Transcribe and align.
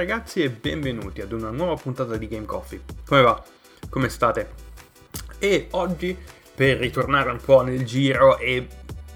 Ragazzi 0.00 0.42
e 0.42 0.48
benvenuti 0.48 1.20
ad 1.20 1.30
una 1.30 1.50
nuova 1.50 1.74
puntata 1.74 2.16
di 2.16 2.26
Game 2.26 2.46
Coffee. 2.46 2.80
Come 3.04 3.20
va? 3.20 3.44
Come 3.90 4.08
state? 4.08 4.48
E 5.38 5.66
oggi 5.72 6.16
per 6.54 6.78
ritornare 6.78 7.30
un 7.30 7.36
po' 7.38 7.60
nel 7.60 7.84
giro 7.84 8.38
e 8.38 8.66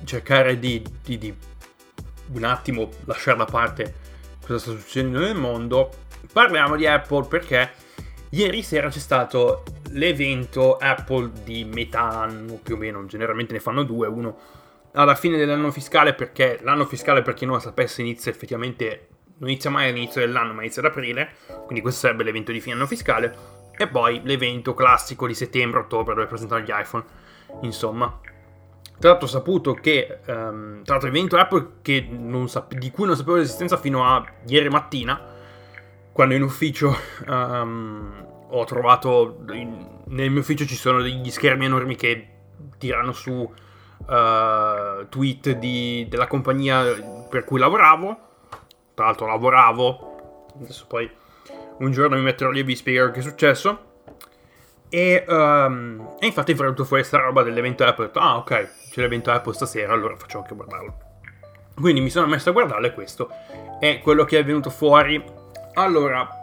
cercare 0.04 0.58
di, 0.58 0.84
di, 1.02 1.16
di 1.16 1.34
un 2.34 2.44
attimo 2.44 2.90
lasciare 3.06 3.38
da 3.38 3.46
parte 3.46 3.94
cosa 4.44 4.58
sta 4.58 4.70
succedendo 4.72 5.20
nel 5.20 5.34
mondo, 5.34 5.90
parliamo 6.30 6.76
di 6.76 6.86
Apple 6.86 7.28
perché 7.28 7.70
ieri 8.28 8.62
sera 8.62 8.90
c'è 8.90 8.98
stato 8.98 9.62
l'evento 9.92 10.76
Apple 10.76 11.30
di 11.44 11.64
metà 11.64 12.10
anno 12.10 12.60
più 12.62 12.74
o 12.74 12.76
meno, 12.76 13.06
generalmente 13.06 13.54
ne 13.54 13.60
fanno 13.60 13.84
due, 13.84 14.06
uno 14.06 14.38
alla 14.92 15.14
fine 15.14 15.38
dell'anno 15.38 15.70
fiscale 15.70 16.12
perché 16.12 16.58
l'anno 16.60 16.84
fiscale 16.84 17.22
per 17.22 17.32
chi 17.32 17.46
non 17.46 17.54
lo 17.54 17.60
sapesse 17.60 18.02
inizia 18.02 18.30
effettivamente 18.30 19.08
non 19.38 19.48
inizia 19.48 19.70
mai 19.70 19.88
all'inizio 19.90 20.20
dell'anno 20.20 20.52
ma 20.52 20.62
inizia 20.62 20.82
ad 20.82 20.88
aprile 20.88 21.30
quindi 21.64 21.80
questo 21.80 22.00
sarebbe 22.00 22.24
l'evento 22.24 22.52
di 22.52 22.60
fine 22.60 22.74
anno 22.74 22.86
fiscale 22.86 23.62
e 23.76 23.88
poi 23.88 24.20
l'evento 24.24 24.74
classico 24.74 25.26
di 25.26 25.34
settembre-ottobre 25.34 26.14
dove 26.14 26.26
presentano 26.26 26.62
gli 26.62 26.70
iPhone 26.70 27.04
insomma. 27.62 28.20
Tra 28.98 29.10
l'altro 29.10 29.26
ho 29.26 29.30
saputo 29.30 29.74
che 29.74 30.20
um, 30.26 30.82
tra 30.84 30.94
l'altro 30.94 31.08
evento 31.08 31.36
Apple 31.36 32.46
sap- 32.46 32.74
di 32.74 32.90
cui 32.90 33.06
non 33.06 33.16
sapevo 33.16 33.36
l'esistenza 33.36 33.76
fino 33.76 34.04
a 34.04 34.24
ieri 34.46 34.68
mattina 34.68 35.32
quando 36.12 36.34
in 36.34 36.42
ufficio 36.42 36.96
um, 37.26 38.26
ho 38.48 38.64
trovato 38.64 39.44
in, 39.50 40.02
nel 40.06 40.30
mio 40.30 40.40
ufficio 40.40 40.64
ci 40.64 40.76
sono 40.76 41.02
degli 41.02 41.30
schermi 41.30 41.64
enormi 41.64 41.96
che 41.96 42.28
tirano 42.78 43.10
su 43.10 43.32
uh, 43.32 45.08
tweet 45.08 45.50
di, 45.58 46.06
della 46.08 46.28
compagnia 46.28 47.26
per 47.28 47.44
cui 47.44 47.58
lavoravo 47.58 48.18
tra 48.94 49.06
l'altro 49.06 49.26
lavoravo. 49.26 50.46
Adesso 50.60 50.86
poi 50.86 51.10
un 51.78 51.90
giorno 51.90 52.16
mi 52.16 52.22
metterò 52.22 52.50
lì 52.50 52.60
e 52.60 52.64
vi 52.64 52.76
spiegherò 52.76 53.10
che 53.10 53.20
è 53.20 53.22
successo. 53.22 53.92
E, 54.88 55.24
um, 55.26 56.16
e 56.20 56.26
infatti 56.26 56.52
è 56.52 56.54
venuto 56.54 56.84
fuori 56.84 57.02
questa 57.02 57.18
roba 57.18 57.42
dell'evento 57.42 57.84
Apple. 57.84 58.04
Ho 58.04 58.06
detto 58.06 58.20
ah 58.20 58.36
ok 58.36 58.70
c'è 58.90 59.00
l'evento 59.00 59.32
Apple 59.32 59.52
stasera 59.52 59.92
allora 59.92 60.16
facciamo 60.16 60.42
anche 60.42 60.54
guardarlo. 60.54 60.98
Quindi 61.74 62.00
mi 62.00 62.10
sono 62.10 62.26
messo 62.26 62.50
a 62.50 62.52
guardarlo 62.52 62.86
e 62.86 62.94
questo 62.94 63.28
è 63.80 63.98
quello 63.98 64.24
che 64.24 64.38
è 64.38 64.44
venuto 64.44 64.70
fuori. 64.70 65.22
Allora 65.74 66.42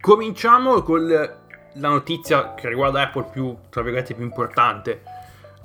Cominciamo 0.00 0.80
con 0.80 1.06
la 1.06 1.88
notizia 1.88 2.54
che 2.54 2.68
riguarda 2.68 3.02
Apple 3.02 3.28
più, 3.30 3.54
tra 3.68 3.82
virgolette, 3.82 4.14
più 4.14 4.24
importante 4.24 5.02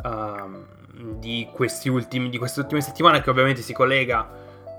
uh, 0.04 0.66
di, 1.18 1.48
ultimi, 1.86 2.28
di, 2.28 2.38
queste 2.38 2.60
ultime 2.60 2.82
settimane, 2.82 3.22
che 3.22 3.30
ovviamente 3.30 3.62
si 3.62 3.72
collega 3.72 4.28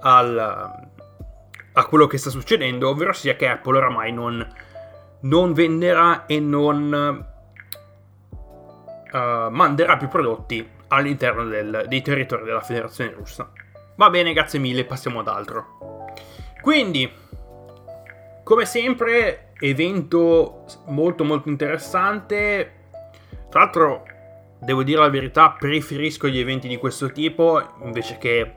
al, 0.03 0.86
a 1.79 1.85
quello 1.85 2.07
che 2.07 2.17
sta 2.17 2.31
succedendo, 2.31 2.89
ovvero 2.89 3.13
sia 3.13 3.37
che 3.37 3.49
Apple 3.49 3.77
oramai 3.77 4.11
non, 4.11 4.47
non 5.21 5.53
venderà 5.53 6.25
e 6.25 6.41
non 6.41 7.27
uh, 9.13 9.19
manderà 9.51 9.99
più 9.99 10.09
prodotti 10.09 10.67
all'interno 10.89 11.45
del, 11.45 11.85
dei 11.87 12.01
territori 12.01 12.45
della 12.45 12.63
federazione 12.63 13.13
russa. 13.13 13.51
Va 13.97 14.09
bene, 14.09 14.33
grazie 14.33 14.59
mille, 14.59 14.85
passiamo 14.85 15.21
ad 15.21 15.29
altro. 15.29 16.05
Quindi, 16.63 17.11
come 18.43 18.65
sempre, 18.65 19.53
evento 19.59 20.65
molto 20.87 21.25
molto 21.25 21.51
interessante. 21.51 22.73
Tra 23.51 23.61
l'altro, 23.61 24.07
devo 24.61 24.83
dire 24.83 25.01
la 25.01 25.11
verità, 25.11 25.51
preferisco 25.51 26.27
gli 26.27 26.39
eventi 26.39 26.69
di 26.69 26.79
questo 26.79 27.13
tipo 27.13 27.63
invece 27.83 28.17
che 28.17 28.53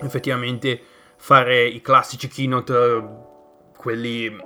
effettivamente 0.00 0.80
fare 1.24 1.64
i 1.64 1.80
classici 1.80 2.28
keynote, 2.28 3.02
quelli, 3.78 4.36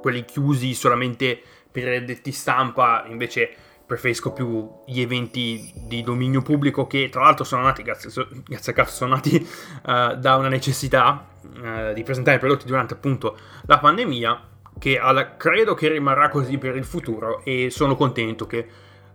quelli 0.00 0.24
chiusi 0.24 0.72
solamente 0.72 1.42
per 1.68 2.04
detti 2.04 2.30
stampa, 2.30 3.04
invece 3.08 3.52
preferisco 3.84 4.32
più 4.32 4.82
gli 4.86 5.00
eventi 5.00 5.72
di 5.74 6.04
dominio 6.04 6.42
pubblico 6.42 6.86
che 6.86 7.08
tra 7.08 7.22
l'altro 7.22 7.42
sono 7.42 7.62
nati, 7.62 7.82
grazie, 7.82 8.08
grazie 8.44 8.70
a 8.70 8.74
cazzo, 8.76 8.92
sono 8.92 9.14
nati 9.14 9.34
uh, 9.34 10.14
da 10.14 10.36
una 10.36 10.46
necessità 10.46 11.26
uh, 11.42 11.92
di 11.92 12.04
presentare 12.04 12.38
prodotti 12.38 12.66
durante 12.66 12.94
appunto 12.94 13.36
la 13.66 13.80
pandemia, 13.80 14.48
che 14.78 14.96
alla, 15.00 15.36
credo 15.36 15.74
che 15.74 15.88
rimarrà 15.88 16.28
così 16.28 16.56
per 16.56 16.76
il 16.76 16.84
futuro 16.84 17.42
e 17.42 17.68
sono 17.70 17.96
contento 17.96 18.46
che 18.46 18.64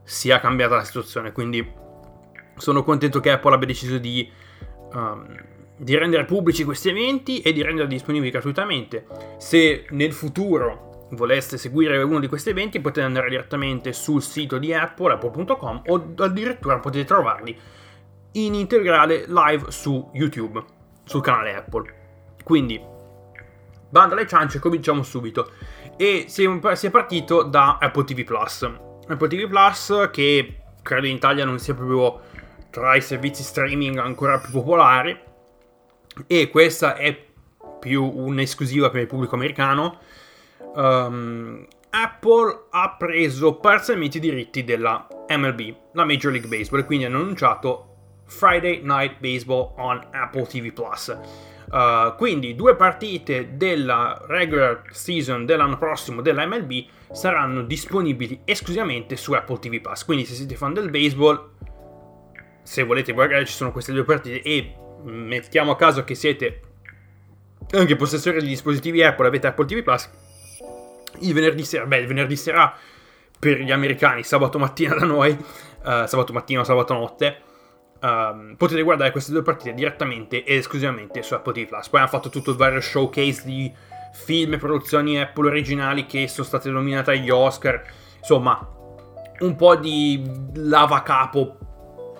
sia 0.03 0.41
cambiata 0.41 0.75
la 0.75 0.83
situazione, 0.83 1.31
quindi 1.31 1.65
sono 2.57 2.83
contento 2.83 3.21
che 3.21 3.31
Apple 3.31 3.53
abbia 3.53 3.67
deciso 3.67 3.97
di, 3.97 4.29
um, 4.91 5.53
di 5.77 5.97
rendere 5.97 6.25
pubblici 6.25 6.63
questi 6.63 6.89
eventi 6.89 7.41
e 7.41 7.51
di 7.51 7.61
renderli 7.61 7.93
disponibili 7.93 8.31
gratuitamente. 8.31 9.05
Se 9.37 9.85
nel 9.89 10.13
futuro 10.13 11.07
voleste 11.11 11.57
seguire 11.57 12.01
uno 12.01 12.19
di 12.19 12.27
questi 12.27 12.49
eventi 12.49 12.79
potete 12.79 13.05
andare 13.05 13.29
direttamente 13.29 13.93
sul 13.93 14.21
sito 14.21 14.57
di 14.57 14.73
Apple, 14.73 15.13
apple.com 15.13 15.81
o 15.85 16.13
addirittura 16.17 16.79
potete 16.79 17.05
trovarli 17.05 17.57
in 18.33 18.53
integrale 18.53 19.25
live 19.27 19.71
su 19.71 20.09
YouTube, 20.13 20.63
sul 21.03 21.21
canale 21.21 21.55
Apple. 21.55 21.93
Quindi, 22.43 22.81
banda 23.89 24.15
alle 24.15 24.27
ciance, 24.27 24.59
cominciamo 24.59 25.03
subito. 25.03 25.51
E 25.97 26.25
si 26.27 26.43
è 26.43 26.89
partito 26.89 27.43
da 27.43 27.77
Apple 27.79 28.03
TV 28.03 28.23
Plus. 28.23 28.69
Apple 29.07 29.27
TV 29.27 29.47
Plus 29.47 30.09
che 30.11 30.59
credo 30.81 31.07
in 31.07 31.15
Italia 31.15 31.45
non 31.45 31.59
sia 31.59 31.73
proprio 31.73 32.21
tra 32.69 32.95
i 32.95 33.01
servizi 33.01 33.41
streaming 33.43 33.97
ancora 33.97 34.37
più 34.39 34.51
popolari 34.51 35.17
e 36.27 36.49
questa 36.49 36.95
è 36.95 37.17
più 37.79 38.03
un'esclusiva 38.03 38.89
per 38.89 39.01
il 39.01 39.07
pubblico 39.07 39.35
americano 39.35 39.99
um, 40.75 41.65
Apple 41.89 42.65
ha 42.71 42.95
preso 42.97 43.55
parzialmente 43.55 44.17
i 44.17 44.21
diritti 44.21 44.63
della 44.63 45.07
MLB, 45.29 45.75
la 45.93 46.03
Major 46.03 46.31
League 46.31 46.49
Baseball, 46.49 46.81
e 46.81 46.85
quindi 46.85 47.05
hanno 47.05 47.19
annunciato 47.19 47.93
Friday 48.25 48.81
Night 48.83 49.19
Baseball 49.19 49.73
on 49.77 50.05
Apple 50.11 50.45
TV 50.45 50.73
Plus. 50.73 51.17
Uh, 51.71 52.15
quindi 52.15 52.53
due 52.53 52.75
partite 52.75 53.55
della 53.55 54.21
regular 54.27 54.83
season 54.91 55.45
dell'anno 55.45 55.77
prossimo 55.77 56.21
della 56.21 56.45
MLB 56.45 56.85
saranno 57.11 57.63
disponibili 57.63 58.41
esclusivamente 58.45 59.15
su 59.15 59.33
Apple 59.33 59.59
TV 59.59 59.79
Plus. 59.79 60.03
Quindi 60.03 60.25
se 60.25 60.33
siete 60.33 60.55
fan 60.55 60.73
del 60.73 60.89
baseball, 60.89 61.51
se 62.61 62.83
volete 62.83 63.13
guardare 63.13 63.45
ci 63.45 63.53
sono 63.53 63.71
queste 63.71 63.93
due 63.93 64.03
partite 64.03 64.41
e 64.41 64.75
mettiamo 65.05 65.71
a 65.71 65.75
caso 65.75 66.03
che 66.03 66.15
siete 66.15 66.61
anche 67.71 67.95
possessori 67.95 68.39
di 68.41 68.47
dispositivi 68.47 69.03
Apple, 69.03 69.27
avete 69.27 69.47
Apple 69.47 69.65
TV 69.65 69.81
Plus, 69.81 70.09
il 71.19 71.33
venerdì 71.33 71.63
sera, 71.63 71.85
beh, 71.85 71.97
il 71.97 72.07
venerdì 72.07 72.35
sera 72.35 72.75
per 73.39 73.59
gli 73.59 73.71
americani, 73.71 74.23
sabato 74.23 74.59
mattina 74.59 74.95
da 74.95 75.05
noi, 75.05 75.31
uh, 75.31 76.05
sabato 76.05 76.33
mattina 76.33 76.61
o 76.61 76.63
sabato 76.63 76.93
notte, 76.93 77.41
um, 78.01 78.55
potete 78.57 78.81
guardare 78.81 79.11
queste 79.11 79.31
due 79.31 79.41
partite 79.41 79.73
direttamente 79.73 80.43
ed 80.43 80.57
esclusivamente 80.57 81.21
su 81.21 81.33
Apple 81.33 81.53
TV 81.53 81.67
Plus. 81.67 81.89
Poi 81.89 81.99
hanno 81.99 82.09
fatto 82.09 82.29
tutto 82.29 82.51
il 82.51 82.57
vario 82.57 82.81
showcase 82.81 83.43
di 83.45 83.73
film 84.13 84.53
e 84.53 84.57
produzioni 84.57 85.19
Apple 85.19 85.47
originali 85.47 86.05
che 86.05 86.27
sono 86.27 86.45
state 86.45 86.69
nominate 86.69 87.11
agli 87.11 87.29
Oscar. 87.29 87.81
Insomma, 88.19 88.67
un 89.39 89.55
po' 89.55 89.75
di 89.75 90.23
lava 90.55 91.03
capo 91.03 91.57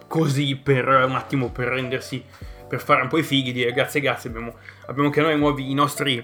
così 0.08 0.56
per 0.58 0.88
un 0.88 1.16
attimo 1.16 1.52
per 1.52 1.70
rendersi 1.70 2.24
per 2.68 2.82
fare 2.82 3.02
un 3.02 3.08
po' 3.08 3.18
i 3.18 3.24
fighi 3.24 3.52
dire 3.52 3.72
grazie 3.72 4.02
grazie 4.02 4.30
abbiamo, 4.30 4.56
abbiamo 4.88 5.10
che 5.10 5.22
noi 5.22 5.38
nuovi 5.38 5.70
i 5.70 5.74
nostri 5.74 6.24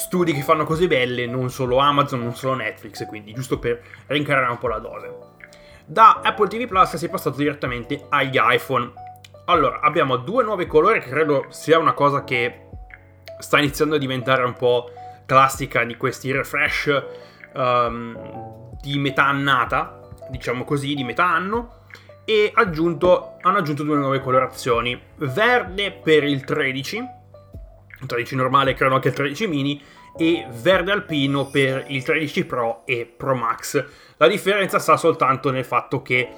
studi 0.00 0.32
che 0.32 0.40
fanno 0.40 0.64
cose 0.64 0.86
belle, 0.86 1.26
non 1.26 1.50
solo 1.50 1.76
Amazon, 1.76 2.20
non 2.20 2.34
solo 2.34 2.54
Netflix, 2.54 3.06
quindi 3.06 3.34
giusto 3.34 3.58
per 3.58 3.82
rincarare 4.06 4.50
un 4.50 4.58
po' 4.58 4.68
la 4.68 4.78
dose. 4.78 5.14
Da 5.84 6.20
Apple 6.22 6.48
TV 6.48 6.66
Plus 6.66 6.96
si 6.96 7.06
è 7.06 7.10
passato 7.10 7.36
direttamente 7.36 8.06
agli 8.08 8.38
iPhone. 8.40 8.92
Allora, 9.46 9.80
abbiamo 9.80 10.16
due 10.16 10.42
nuovi 10.44 10.66
colori 10.66 11.00
che 11.00 11.10
credo 11.10 11.46
sia 11.50 11.78
una 11.78 11.92
cosa 11.92 12.24
che 12.24 12.68
sta 13.40 13.58
iniziando 13.58 13.96
a 13.96 13.98
diventare 13.98 14.44
un 14.44 14.54
po' 14.54 14.90
classica 15.26 15.84
di 15.84 15.96
questi 15.96 16.32
refresh 16.32 17.02
um, 17.54 18.70
di 18.80 18.98
metà 18.98 19.26
annata, 19.26 20.08
diciamo 20.30 20.64
così, 20.64 20.94
di 20.94 21.04
metà 21.04 21.26
anno. 21.26 21.78
E 22.24 22.50
aggiunto, 22.54 23.36
hanno 23.40 23.58
aggiunto 23.58 23.82
due 23.82 23.96
nuove 23.96 24.20
colorazioni. 24.20 25.00
Verde 25.16 25.92
per 25.92 26.24
il 26.24 26.44
13 26.44 27.18
13 28.06 28.34
normale 28.34 28.74
credo 28.74 28.94
anche 28.94 29.08
il 29.08 29.14
13 29.14 29.46
mini 29.46 29.82
e 30.16 30.46
verde 30.50 30.92
alpino 30.92 31.46
per 31.46 31.84
il 31.88 32.02
13 32.02 32.44
Pro 32.46 32.82
e 32.84 33.06
Pro 33.06 33.34
Max. 33.34 33.84
La 34.16 34.26
differenza 34.26 34.78
sta 34.78 34.96
soltanto 34.96 35.50
nel 35.50 35.64
fatto 35.64 36.02
che 36.02 36.28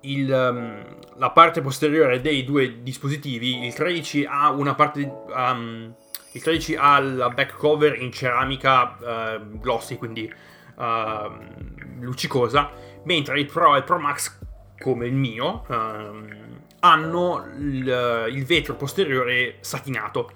il, 0.00 0.30
um, 0.30 0.84
la 1.16 1.30
parte 1.30 1.60
posteriore 1.60 2.20
dei 2.20 2.44
due 2.44 2.82
dispositivi, 2.82 3.64
il 3.64 3.74
13 3.74 4.26
ha 4.28 4.50
una 4.50 4.74
parte 4.74 5.00
um, 5.34 5.94
il 6.32 6.42
13 6.42 6.76
ha 6.76 7.00
la 7.00 7.30
back 7.30 7.56
cover 7.56 8.00
in 8.00 8.12
ceramica 8.12 8.96
uh, 9.00 9.58
glossy, 9.58 9.96
quindi 9.96 10.32
uh, 10.76 12.00
luccicosa, 12.00 12.70
mentre 13.04 13.40
il 13.40 13.46
Pro 13.46 13.74
e 13.74 13.78
il 13.78 13.84
Pro 13.84 13.98
Max, 13.98 14.38
come 14.80 15.06
il 15.06 15.14
mio, 15.14 15.64
uh, 15.66 16.56
hanno 16.80 17.46
il, 17.58 18.28
il 18.30 18.44
vetro 18.44 18.74
posteriore 18.74 19.56
satinato 19.60 20.30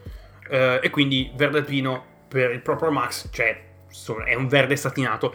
eh, 0.52 0.80
e 0.82 0.90
quindi 0.90 1.32
verde 1.34 1.58
alpino 1.58 2.04
per 2.28 2.50
il 2.50 2.60
Pro 2.60 2.76
Pro 2.76 2.90
Max, 2.90 3.28
cioè 3.30 3.70
è 4.24 4.34
un 4.34 4.48
verde 4.48 4.76
satinato. 4.76 5.34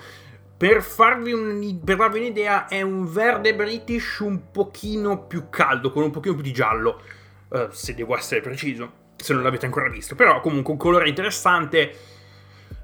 Per, 0.57 0.81
farvi 0.81 1.31
un, 1.31 1.81
per 1.83 1.97
darvi 1.97 2.19
un'idea, 2.19 2.67
è 2.67 2.81
un 2.81 3.11
verde 3.11 3.55
British 3.55 4.19
un 4.19 4.51
pochino 4.51 5.25
più 5.25 5.49
caldo, 5.49 5.91
con 5.91 6.03
un 6.03 6.11
pochino 6.11 6.33
più 6.33 6.43
di 6.43 6.53
giallo, 6.53 7.01
uh, 7.49 7.67
se 7.69 7.93
devo 7.93 8.15
essere 8.15 8.41
preciso, 8.41 8.91
se 9.15 9.33
non 9.33 9.43
l'avete 9.43 9.65
ancora 9.65 9.89
visto. 9.89 10.15
Però 10.15 10.39
comunque 10.39 10.73
un 10.73 10.79
colore 10.79 11.09
interessante. 11.09 11.95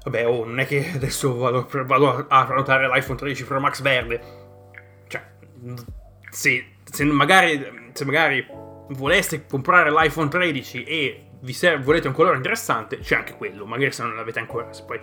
Vabbè, 0.04 0.26
oh, 0.26 0.44
non 0.44 0.60
è 0.60 0.66
che 0.66 0.92
adesso 0.94 1.36
vado, 1.36 1.68
vado 1.84 2.26
a 2.28 2.44
prenotare 2.44 2.88
l'iPhone 2.88 3.18
13 3.18 3.44
Pro 3.44 3.60
Max 3.60 3.80
verde. 3.80 4.20
Cioè, 5.08 5.22
se, 6.34 6.66
se, 6.82 7.04
magari, 7.04 7.90
se 7.92 8.04
magari 8.04 8.44
voleste 8.88 9.46
comprare 9.46 9.90
l'iPhone 9.90 10.28
13 10.28 10.82
e 10.82 11.26
vi 11.40 11.52
serve, 11.52 11.84
volete 11.84 12.08
un 12.08 12.14
colore 12.14 12.36
interessante, 12.36 12.98
c'è 12.98 13.14
anche 13.14 13.36
quello. 13.36 13.64
Magari 13.64 13.92
se 13.92 14.02
non 14.02 14.16
l'avete 14.16 14.40
ancora, 14.40 14.72
se 14.72 14.82
poi 14.84 15.00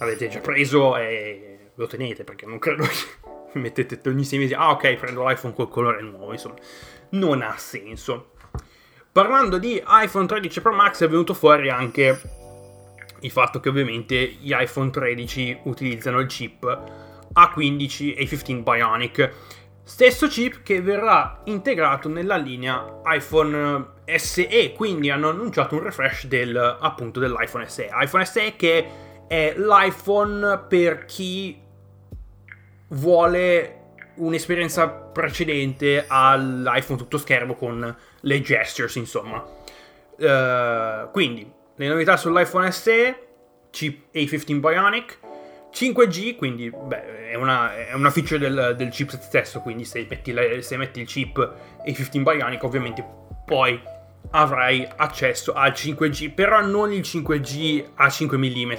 l'avete 0.00 0.28
già 0.28 0.40
preso 0.40 0.96
e 0.96 1.70
lo 1.74 1.86
tenete 1.86 2.24
perché 2.24 2.44
non 2.44 2.58
credo 2.58 2.82
che 2.82 3.54
mettete 3.58 4.00
ogni 4.08 4.24
sei 4.24 4.40
mesi, 4.40 4.52
ah 4.52 4.70
ok, 4.70 4.96
prendo 4.96 5.26
l'iPhone 5.26 5.54
col 5.54 5.68
colore 5.68 6.02
nuovo, 6.02 6.32
insomma, 6.32 6.56
non 7.10 7.40
ha 7.40 7.56
senso. 7.56 8.32
Parlando 9.12 9.58
di 9.58 9.82
iPhone 9.86 10.26
13 10.26 10.60
Pro 10.60 10.72
Max 10.72 11.04
è 11.04 11.08
venuto 11.08 11.34
fuori 11.34 11.70
anche 11.70 12.20
il 13.20 13.30
fatto 13.30 13.60
che 13.60 13.68
ovviamente 13.68 14.26
gli 14.40 14.52
iPhone 14.52 14.90
13 14.90 15.60
utilizzano 15.64 16.18
il 16.18 16.26
chip 16.26 16.64
A15 17.32 18.14
e 18.16 18.26
15 18.26 18.54
Bionic, 18.62 19.32
stesso 19.88 20.26
chip 20.28 20.62
che 20.62 20.82
verrà 20.82 21.40
integrato 21.44 22.10
nella 22.10 22.36
linea 22.36 23.00
iPhone 23.06 23.92
SE, 24.04 24.72
quindi 24.76 25.08
hanno 25.08 25.30
annunciato 25.30 25.76
un 25.76 25.82
refresh 25.82 26.26
del, 26.26 26.76
appunto 26.78 27.18
dell'iPhone 27.18 27.66
SE. 27.66 27.88
iPhone 27.90 28.26
SE 28.26 28.54
che 28.54 28.86
è 29.26 29.54
l'iPhone 29.56 30.66
per 30.68 31.06
chi 31.06 31.58
vuole 32.88 33.76
un'esperienza 34.16 34.88
precedente 34.88 36.04
all'iPhone 36.06 36.98
tutto 36.98 37.16
schermo 37.16 37.54
con 37.54 37.96
le 38.20 38.40
gestures, 38.42 38.94
insomma. 38.96 39.42
Uh, 40.18 41.10
quindi, 41.12 41.50
le 41.76 41.88
novità 41.88 42.18
sull'iPhone 42.18 42.70
SE, 42.72 43.28
chip 43.70 44.14
A15 44.14 44.58
Bionic, 44.58 45.18
5G, 45.78 46.34
quindi 46.34 46.70
beh, 46.70 47.30
è, 47.30 47.34
una, 47.36 47.86
è 47.86 47.92
una 47.92 48.10
feature 48.10 48.38
del, 48.38 48.74
del, 48.76 48.88
chipset 48.88 49.20
stesso, 49.20 49.60
quindi 49.60 49.84
se 49.84 50.04
metti, 50.10 50.32
la, 50.32 50.42
se 50.60 50.76
metti 50.76 51.00
il 51.00 51.06
chip 51.06 51.54
A15 51.86 52.22
Bionic 52.22 52.62
ovviamente 52.64 53.06
poi 53.44 53.80
avrai 54.30 54.86
accesso 54.96 55.52
al 55.52 55.70
5G, 55.70 56.34
però 56.34 56.60
non 56.60 56.92
il 56.92 57.00
5G 57.00 57.90
a 57.94 58.10
5 58.10 58.36
mm, 58.36 58.72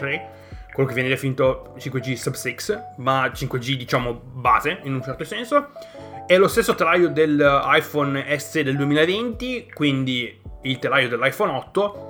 quello 0.74 0.90
che 0.90 0.94
viene 0.94 1.10
definito 1.10 1.74
5G 1.78 2.14
sub 2.16 2.34
6, 2.34 2.56
ma 2.98 3.28
5G 3.28 3.76
diciamo 3.76 4.14
base 4.14 4.80
in 4.84 4.94
un 4.94 5.02
certo 5.02 5.24
senso. 5.24 5.70
È 6.28 6.38
lo 6.38 6.50
stesso 6.50 6.76
telaio 6.76 7.08
dell'iPhone 7.10 8.38
S 8.38 8.62
del 8.62 8.76
2020, 8.76 9.72
quindi 9.74 10.42
il 10.64 10.80
telaio 10.80 11.08
dell'iPhone 11.08 11.52
8. 11.52 12.09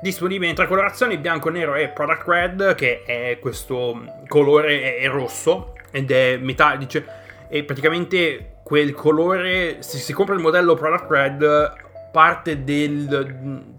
Disponibile 0.00 0.50
in 0.50 0.54
tre 0.54 0.66
colorazioni, 0.66 1.16
bianco, 1.18 1.48
nero 1.48 1.74
e 1.74 1.88
product 1.88 2.28
red, 2.28 2.74
che 2.74 3.02
è 3.04 3.38
questo 3.40 4.22
colore 4.28 4.96
è 4.96 5.08
rosso 5.08 5.74
ed 5.90 6.10
è 6.10 6.36
metà, 6.36 6.76
dice, 6.76 7.04
è 7.48 7.62
praticamente 7.62 8.56
quel 8.62 8.92
colore, 8.92 9.82
se 9.82 9.98
si 9.98 10.12
compra 10.12 10.34
il 10.34 10.40
modello 10.40 10.74
product 10.74 11.10
red, 11.10 11.72
parte 12.12 12.64
del, 12.64 13.06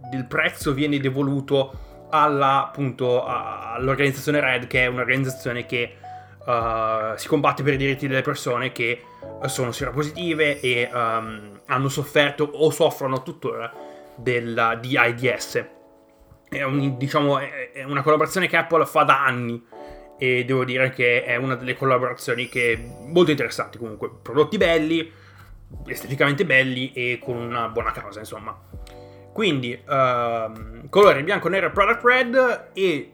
del 0.10 0.26
prezzo 0.28 0.74
viene 0.74 1.00
devoluto 1.00 2.08
alla, 2.10 2.64
appunto, 2.66 3.24
all'organizzazione 3.26 4.40
RED, 4.40 4.68
che 4.68 4.84
è 4.84 4.86
un'organizzazione 4.88 5.66
che 5.66 5.96
uh, 6.46 7.16
si 7.16 7.28
combatte 7.28 7.64
per 7.64 7.74
i 7.74 7.78
diritti 7.78 8.08
delle 8.08 8.22
persone 8.22 8.72
che 8.72 9.04
sono 9.46 9.72
seropositive 9.72 10.60
e 10.62 10.90
um, 10.92 11.60
hanno 11.66 11.90
sofferto 11.90 12.50
o 12.54 12.70
soffrono 12.72 13.22
tuttora 13.22 13.72
della, 14.16 14.76
di 14.76 14.98
AIDS. 14.98 15.76
È, 16.50 16.64
un, 16.64 16.98
diciamo, 16.98 17.40
è 17.40 17.84
una 17.84 18.02
collaborazione 18.02 18.48
che 18.48 18.58
Apple 18.58 18.86
fa 18.86 19.04
da 19.04 19.24
anni 19.24 19.66
e 20.18 20.46
devo 20.46 20.64
dire 20.64 20.90
che 20.90 21.24
è 21.24 21.36
una 21.36 21.56
delle 21.56 21.76
collaborazioni 21.76 22.48
che 22.50 22.78
molto 23.08 23.32
interessanti 23.32 23.78
comunque. 23.78 24.10
Prodotti 24.22 24.58
belli, 24.58 25.12
esteticamente 25.86 26.46
belli 26.46 26.92
e 26.94 27.20
con 27.22 27.36
una 27.36 27.68
buona 27.68 27.92
causa, 27.92 28.20
insomma. 28.20 28.58
Quindi, 29.32 29.74
uh, 29.74 30.90
colore 30.90 31.24
bianco, 31.24 31.48
nero 31.48 31.72
product 31.72 32.04
red 32.04 32.70
e 32.74 33.14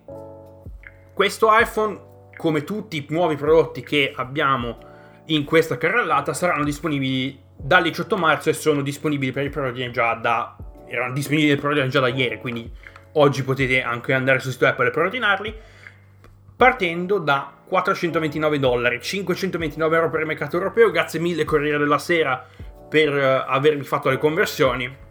questo 1.14 1.50
iPhone, 1.52 2.30
come 2.38 2.64
tutti 2.64 2.98
i 2.98 3.06
nuovi 3.10 3.36
prodotti 3.36 3.84
che 3.84 4.14
abbiamo 4.16 4.78
in 5.26 5.44
questa 5.44 5.78
carrellata, 5.78 6.34
saranno 6.34 6.64
disponibili 6.64 7.38
dal 7.58 7.84
18 7.84 8.16
marzo 8.16 8.50
e 8.50 8.54
sono 8.54 8.82
disponibili 8.82 9.34
per 9.34 9.44
il 9.44 9.50
preordine 9.50 9.92
già 9.92 10.14
da... 10.14 10.56
erano 10.88 11.14
disponibili 11.14 11.50
per 11.50 11.56
il 11.56 11.62
preordine 11.62 11.88
già 11.90 12.00
da 12.00 12.08
ieri, 12.08 12.38
quindi 12.38 12.72
oggi 13.14 13.44
potete 13.44 13.82
anche 13.82 14.14
andare 14.14 14.40
sul 14.40 14.52
sito 14.52 14.66
Apple 14.66 14.88
e 14.88 14.92
preordinarli, 14.92 15.56
partendo 16.56 17.18
da 17.18 17.52
429 17.66 18.60
dollari, 18.60 19.02
529 19.02 19.96
euro 19.96 20.10
per 20.10 20.20
il 20.22 20.28
mercato 20.28 20.58
europeo, 20.58 20.92
grazie 20.92 21.20
mille 21.20 21.46
Corriere 21.46 21.78
della 21.78 21.98
Sera 21.98 22.46
per 22.90 23.14
uh, 23.14 23.52
avermi 23.52 23.84
fatto 23.84 24.10
le 24.10 24.18
conversioni 24.18 25.04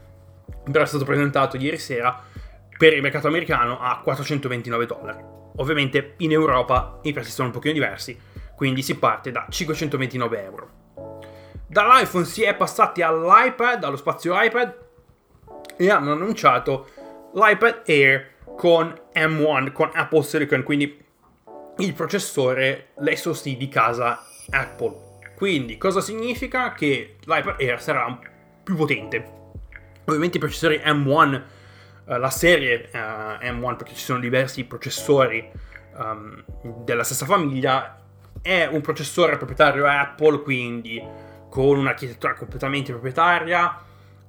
però 0.70 0.84
è 0.84 0.86
stato 0.86 1.04
presentato 1.04 1.56
ieri 1.56 1.78
sera 1.78 2.20
per 2.76 2.92
il 2.92 3.02
mercato 3.02 3.26
americano 3.26 3.80
a 3.80 4.00
429 4.02 4.86
dollari. 4.86 5.24
Ovviamente 5.56 6.14
in 6.18 6.32
Europa 6.32 7.00
i 7.02 7.12
prezzi 7.12 7.30
sono 7.30 7.48
un 7.48 7.54
pochino 7.54 7.74
diversi, 7.74 8.18
quindi 8.56 8.82
si 8.82 8.96
parte 8.96 9.30
da 9.30 9.46
529 9.48 10.44
euro. 10.44 10.70
Dall'iPhone 11.66 12.24
si 12.24 12.42
è 12.42 12.54
passati 12.54 13.02
all'iPad, 13.02 13.84
allo 13.84 13.96
spazio 13.96 14.40
iPad, 14.40 14.74
e 15.76 15.90
hanno 15.90 16.12
annunciato 16.12 16.88
l'iPad 17.34 17.82
Air 17.86 18.30
con 18.56 18.94
M1, 19.14 19.72
con 19.72 19.90
Apple 19.92 20.22
Silicon, 20.22 20.62
quindi 20.62 21.00
il 21.78 21.94
processore, 21.94 22.88
l'SoC 22.98 23.56
di 23.56 23.68
casa 23.68 24.22
Apple. 24.50 25.20
Quindi 25.34 25.76
cosa 25.78 26.00
significa? 26.00 26.72
Che 26.72 27.16
l'iPad 27.24 27.60
Air 27.60 27.80
sarà 27.82 28.18
più 28.62 28.76
potente, 28.76 29.40
Ovviamente 30.04 30.38
i 30.38 30.40
processori 30.40 30.80
M1, 30.84 31.42
uh, 32.04 32.12
eh, 32.12 32.18
la 32.18 32.30
serie 32.30 32.90
uh, 32.92 32.96
M1, 33.44 33.76
perché 33.76 33.94
ci 33.94 34.02
sono 34.02 34.18
diversi 34.18 34.64
processori 34.64 35.48
um, 35.96 36.44
della 36.84 37.04
stessa 37.04 37.24
famiglia, 37.24 38.00
è 38.40 38.66
un 38.66 38.80
processore 38.80 39.36
proprietario 39.36 39.86
Apple, 39.86 40.42
quindi 40.42 41.00
con 41.48 41.78
un'architettura 41.78 42.34
completamente 42.34 42.90
proprietaria, 42.90 43.78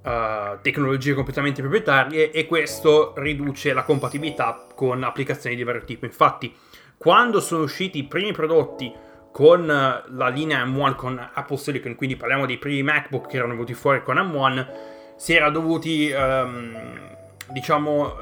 uh, 0.04 0.60
tecnologie 0.62 1.14
completamente 1.14 1.62
proprietarie 1.62 2.32
e 2.32 2.46
questo 2.46 3.14
riduce 3.18 3.74
la 3.74 3.84
compatibilità 3.84 4.68
con 4.76 5.04
applicazioni 5.04 5.56
di 5.56 5.64
vario 5.64 5.84
tipo. 5.84 6.06
Infatti, 6.06 6.54
quando 6.98 7.40
sono 7.40 7.64
usciti 7.64 8.00
i 8.00 8.04
primi 8.06 8.32
prodotti 8.32 8.94
con 9.32 9.66
la 9.66 10.28
linea 10.28 10.64
M1 10.64 10.96
con 10.96 11.30
Apple 11.34 11.58
Silicon, 11.58 11.96
quindi 11.96 12.16
parliamo 12.16 12.46
dei 12.46 12.58
primi 12.58 12.84
MacBook 12.84 13.28
che 13.28 13.38
erano 13.38 13.54
venuti 13.54 13.74
fuori 13.74 14.04
con 14.04 14.18
M1, 14.18 14.68
si 15.16 15.34
era 15.34 15.50
dovuti, 15.50 16.14
um, 16.16 17.18
diciamo, 17.52 18.16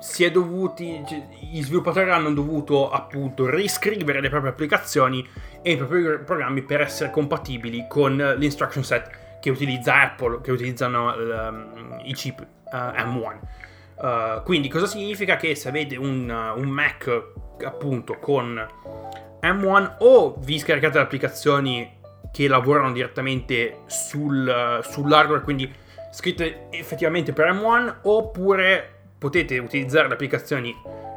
si 0.00 0.24
è 0.24 0.30
dovuti, 0.30 1.02
cioè, 1.06 1.28
gli 1.50 1.62
sviluppatori 1.62 2.10
hanno 2.10 2.32
dovuto 2.32 2.90
appunto 2.90 3.50
riscrivere 3.50 4.20
le 4.20 4.28
proprie 4.28 4.52
applicazioni 4.52 5.28
e 5.62 5.72
i 5.72 5.76
propri 5.76 6.20
programmi 6.24 6.62
per 6.62 6.80
essere 6.80 7.10
compatibili 7.10 7.86
con 7.88 8.16
l'instruction 8.38 8.84
set 8.84 9.19
che 9.40 9.50
utilizza 9.50 10.02
Apple, 10.02 10.40
che 10.40 10.52
utilizzano 10.52 11.14
um, 11.14 12.00
i 12.04 12.14
chip 12.14 12.46
uh, 12.72 12.76
M1. 12.76 13.38
Uh, 13.96 14.42
quindi 14.44 14.68
cosa 14.68 14.86
significa? 14.86 15.36
Che 15.36 15.54
se 15.54 15.68
avete 15.68 15.96
un, 15.96 16.30
un 16.30 16.68
Mac 16.68 17.22
appunto 17.64 18.18
con 18.18 18.66
M1 19.42 19.96
o 19.98 20.36
vi 20.38 20.58
scaricate 20.58 20.98
le 20.98 21.04
applicazioni 21.04 21.98
che 22.32 22.48
lavorano 22.48 22.92
direttamente 22.92 23.80
sul, 23.86 24.80
sull'hardware, 24.82 25.42
quindi 25.42 25.72
scritte 26.12 26.68
effettivamente 26.70 27.32
per 27.32 27.52
M1, 27.52 27.96
oppure 28.02 28.98
potete 29.18 29.58
utilizzare 29.58 30.08
le 30.08 30.14
applicazioni 30.14 30.74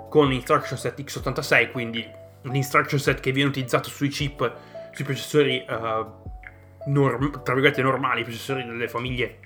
con 0.09 0.27
l'instruction 0.27 0.77
set 0.77 0.99
x86, 0.99 1.71
quindi 1.71 2.05
l'instruction 2.43 2.99
set 2.99 3.19
che 3.19 3.31
viene 3.31 3.49
utilizzato 3.49 3.89
sui 3.89 4.09
chip, 4.09 4.53
sui 4.91 5.05
processori 5.05 5.65
uh, 5.67 6.22
norm- 6.85 7.43
tra 7.43 7.53
virgolette 7.53 7.81
normali, 7.81 8.23
processori 8.23 8.65
delle 8.65 8.87
famiglie 8.87 9.39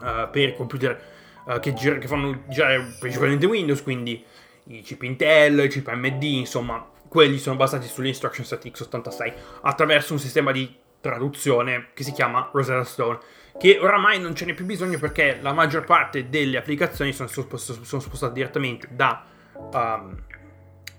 uh, 0.00 0.30
per 0.30 0.54
computer 0.54 1.00
uh, 1.44 1.58
che, 1.58 1.72
gir- 1.72 1.98
che, 1.98 2.06
fanno 2.06 2.42
girare 2.48 2.94
principalmente 2.98 3.46
Windows, 3.46 3.82
quindi 3.82 4.24
i 4.68 4.80
chip 4.82 5.02
Intel, 5.02 5.64
i 5.64 5.68
chip 5.68 5.88
AMD, 5.88 6.22
insomma, 6.22 6.86
quelli 7.08 7.38
sono 7.38 7.56
basati 7.56 7.86
sull'instruction 7.86 8.44
set 8.44 8.64
x86 8.66 9.32
attraverso 9.62 10.12
un 10.12 10.18
sistema 10.18 10.52
di 10.52 10.76
traduzione 11.00 11.88
che 11.94 12.04
si 12.04 12.12
chiama 12.12 12.50
Rosetta 12.52 12.84
Stone. 12.84 13.18
che 13.58 13.78
oramai 13.80 14.20
non 14.20 14.34
ce 14.34 14.44
n'è 14.44 14.54
più 14.54 14.64
bisogno 14.64 14.98
perché 14.98 15.38
la 15.40 15.52
maggior 15.52 15.84
parte 15.84 16.28
delle 16.28 16.58
applicazioni 16.58 17.12
sono, 17.12 17.28
sono 17.28 18.00
spostate 18.00 18.32
direttamente 18.32 18.86
da, 18.90 19.24
um, 19.72 20.22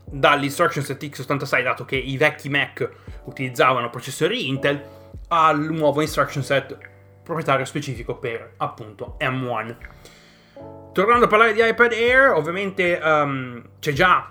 dall'instruction 0.03 0.83
set 0.83 1.01
x86 1.03 1.63
dato 1.63 1.85
che 1.85 1.95
i 1.95 2.17
vecchi 2.17 2.49
Mac 2.49 2.89
utilizzavano 3.25 3.89
processori 3.89 4.47
Intel 4.47 4.99
al 5.33 5.59
nuovo 5.71 6.01
instruction 6.01 6.43
set 6.43 6.77
proprietario 7.23 7.65
specifico 7.65 8.15
per 8.15 8.53
appunto 8.57 9.17
M1 9.19 9.75
tornando 10.93 11.25
a 11.25 11.27
parlare 11.27 11.53
di 11.53 11.61
iPad 11.65 11.91
Air 11.93 12.31
ovviamente 12.31 12.99
um, 13.01 13.63
c'è 13.79 13.93
già 13.93 14.27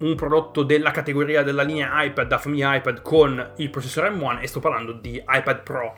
un 0.00 0.14
prodotto 0.14 0.62
della 0.62 0.90
categoria 0.90 1.42
della 1.42 1.62
linea 1.62 2.02
iPad 2.04 2.26
da 2.26 2.38
famiglia 2.38 2.74
iPad 2.76 3.02
con 3.02 3.52
il 3.56 3.70
processore 3.70 4.10
M1 4.10 4.40
e 4.40 4.46
sto 4.46 4.60
parlando 4.60 4.92
di 4.92 5.22
iPad 5.26 5.62
Pro. 5.62 5.96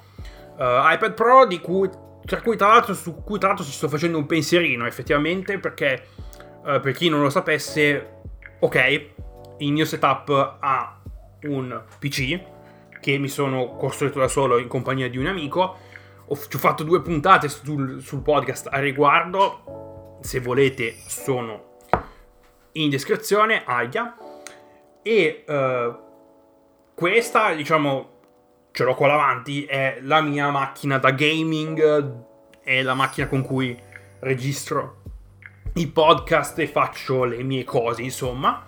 Uh, 0.56 0.90
iPad 0.92 1.14
Pro 1.14 1.46
di 1.46 1.60
cui, 1.60 1.88
tra 2.24 2.40
cui 2.40 2.56
tra 2.56 2.68
l'altro, 2.68 2.94
su 2.94 3.22
cui 3.22 3.38
tra 3.38 3.48
l'altro 3.48 3.64
ci 3.64 3.72
sto 3.72 3.88
facendo 3.88 4.18
un 4.18 4.26
pensierino 4.26 4.86
effettivamente 4.86 5.58
perché 5.58 6.06
uh, 6.64 6.80
per 6.80 6.92
chi 6.92 7.08
non 7.08 7.20
lo 7.20 7.30
sapesse, 7.30 8.22
ok, 8.58 9.10
il 9.58 9.72
mio 9.72 9.84
setup 9.84 10.56
ha 10.60 11.00
un 11.42 11.82
PC 11.98 12.40
che 13.02 13.18
mi 13.18 13.28
sono 13.28 13.74
costruito 13.74 14.20
da 14.20 14.28
solo 14.28 14.58
in 14.58 14.68
compagnia 14.68 15.10
di 15.10 15.18
un 15.18 15.26
amico. 15.26 15.60
Ho, 15.60 16.34
ho 16.34 16.58
fatto 16.58 16.84
due 16.84 17.02
puntate 17.02 17.48
sul, 17.48 18.00
sul 18.00 18.22
podcast 18.22 18.68
a 18.70 18.78
riguardo. 18.78 20.18
Se 20.22 20.38
volete, 20.38 20.94
sono 21.08 21.78
in 22.74 22.88
descrizione, 22.88 23.64
aia. 23.66 24.16
E 25.02 25.44
uh, 25.48 25.96
questa, 26.94 27.52
diciamo, 27.54 28.10
ce 28.70 28.84
l'ho 28.84 28.94
qua 28.94 29.08
davanti, 29.08 29.64
è 29.64 29.98
la 30.02 30.20
mia 30.20 30.50
macchina 30.50 30.98
da 30.98 31.10
gaming, 31.10 32.14
è 32.62 32.82
la 32.82 32.94
macchina 32.94 33.26
con 33.26 33.42
cui 33.42 33.76
registro 34.20 35.00
i 35.74 35.88
podcast 35.88 36.56
e 36.60 36.68
faccio 36.68 37.24
le 37.24 37.42
mie 37.42 37.64
cose, 37.64 38.02
insomma. 38.02 38.64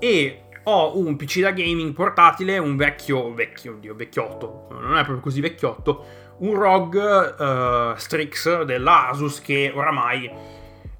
E 0.00 0.41
ho 0.64 0.96
un 0.98 1.16
PC 1.16 1.40
da 1.40 1.50
gaming 1.50 1.92
portatile, 1.92 2.58
un 2.58 2.76
vecchio, 2.76 3.32
vecchio, 3.34 3.72
oddio, 3.72 3.94
vecchiotto, 3.94 4.68
non 4.70 4.92
è 4.92 5.02
proprio 5.02 5.20
così 5.20 5.40
vecchiotto, 5.40 6.04
un 6.38 6.54
ROG 6.54 7.94
uh, 7.94 7.96
Strix 7.96 8.62
dell'Asus 8.62 9.40
che 9.40 9.72
oramai 9.74 10.30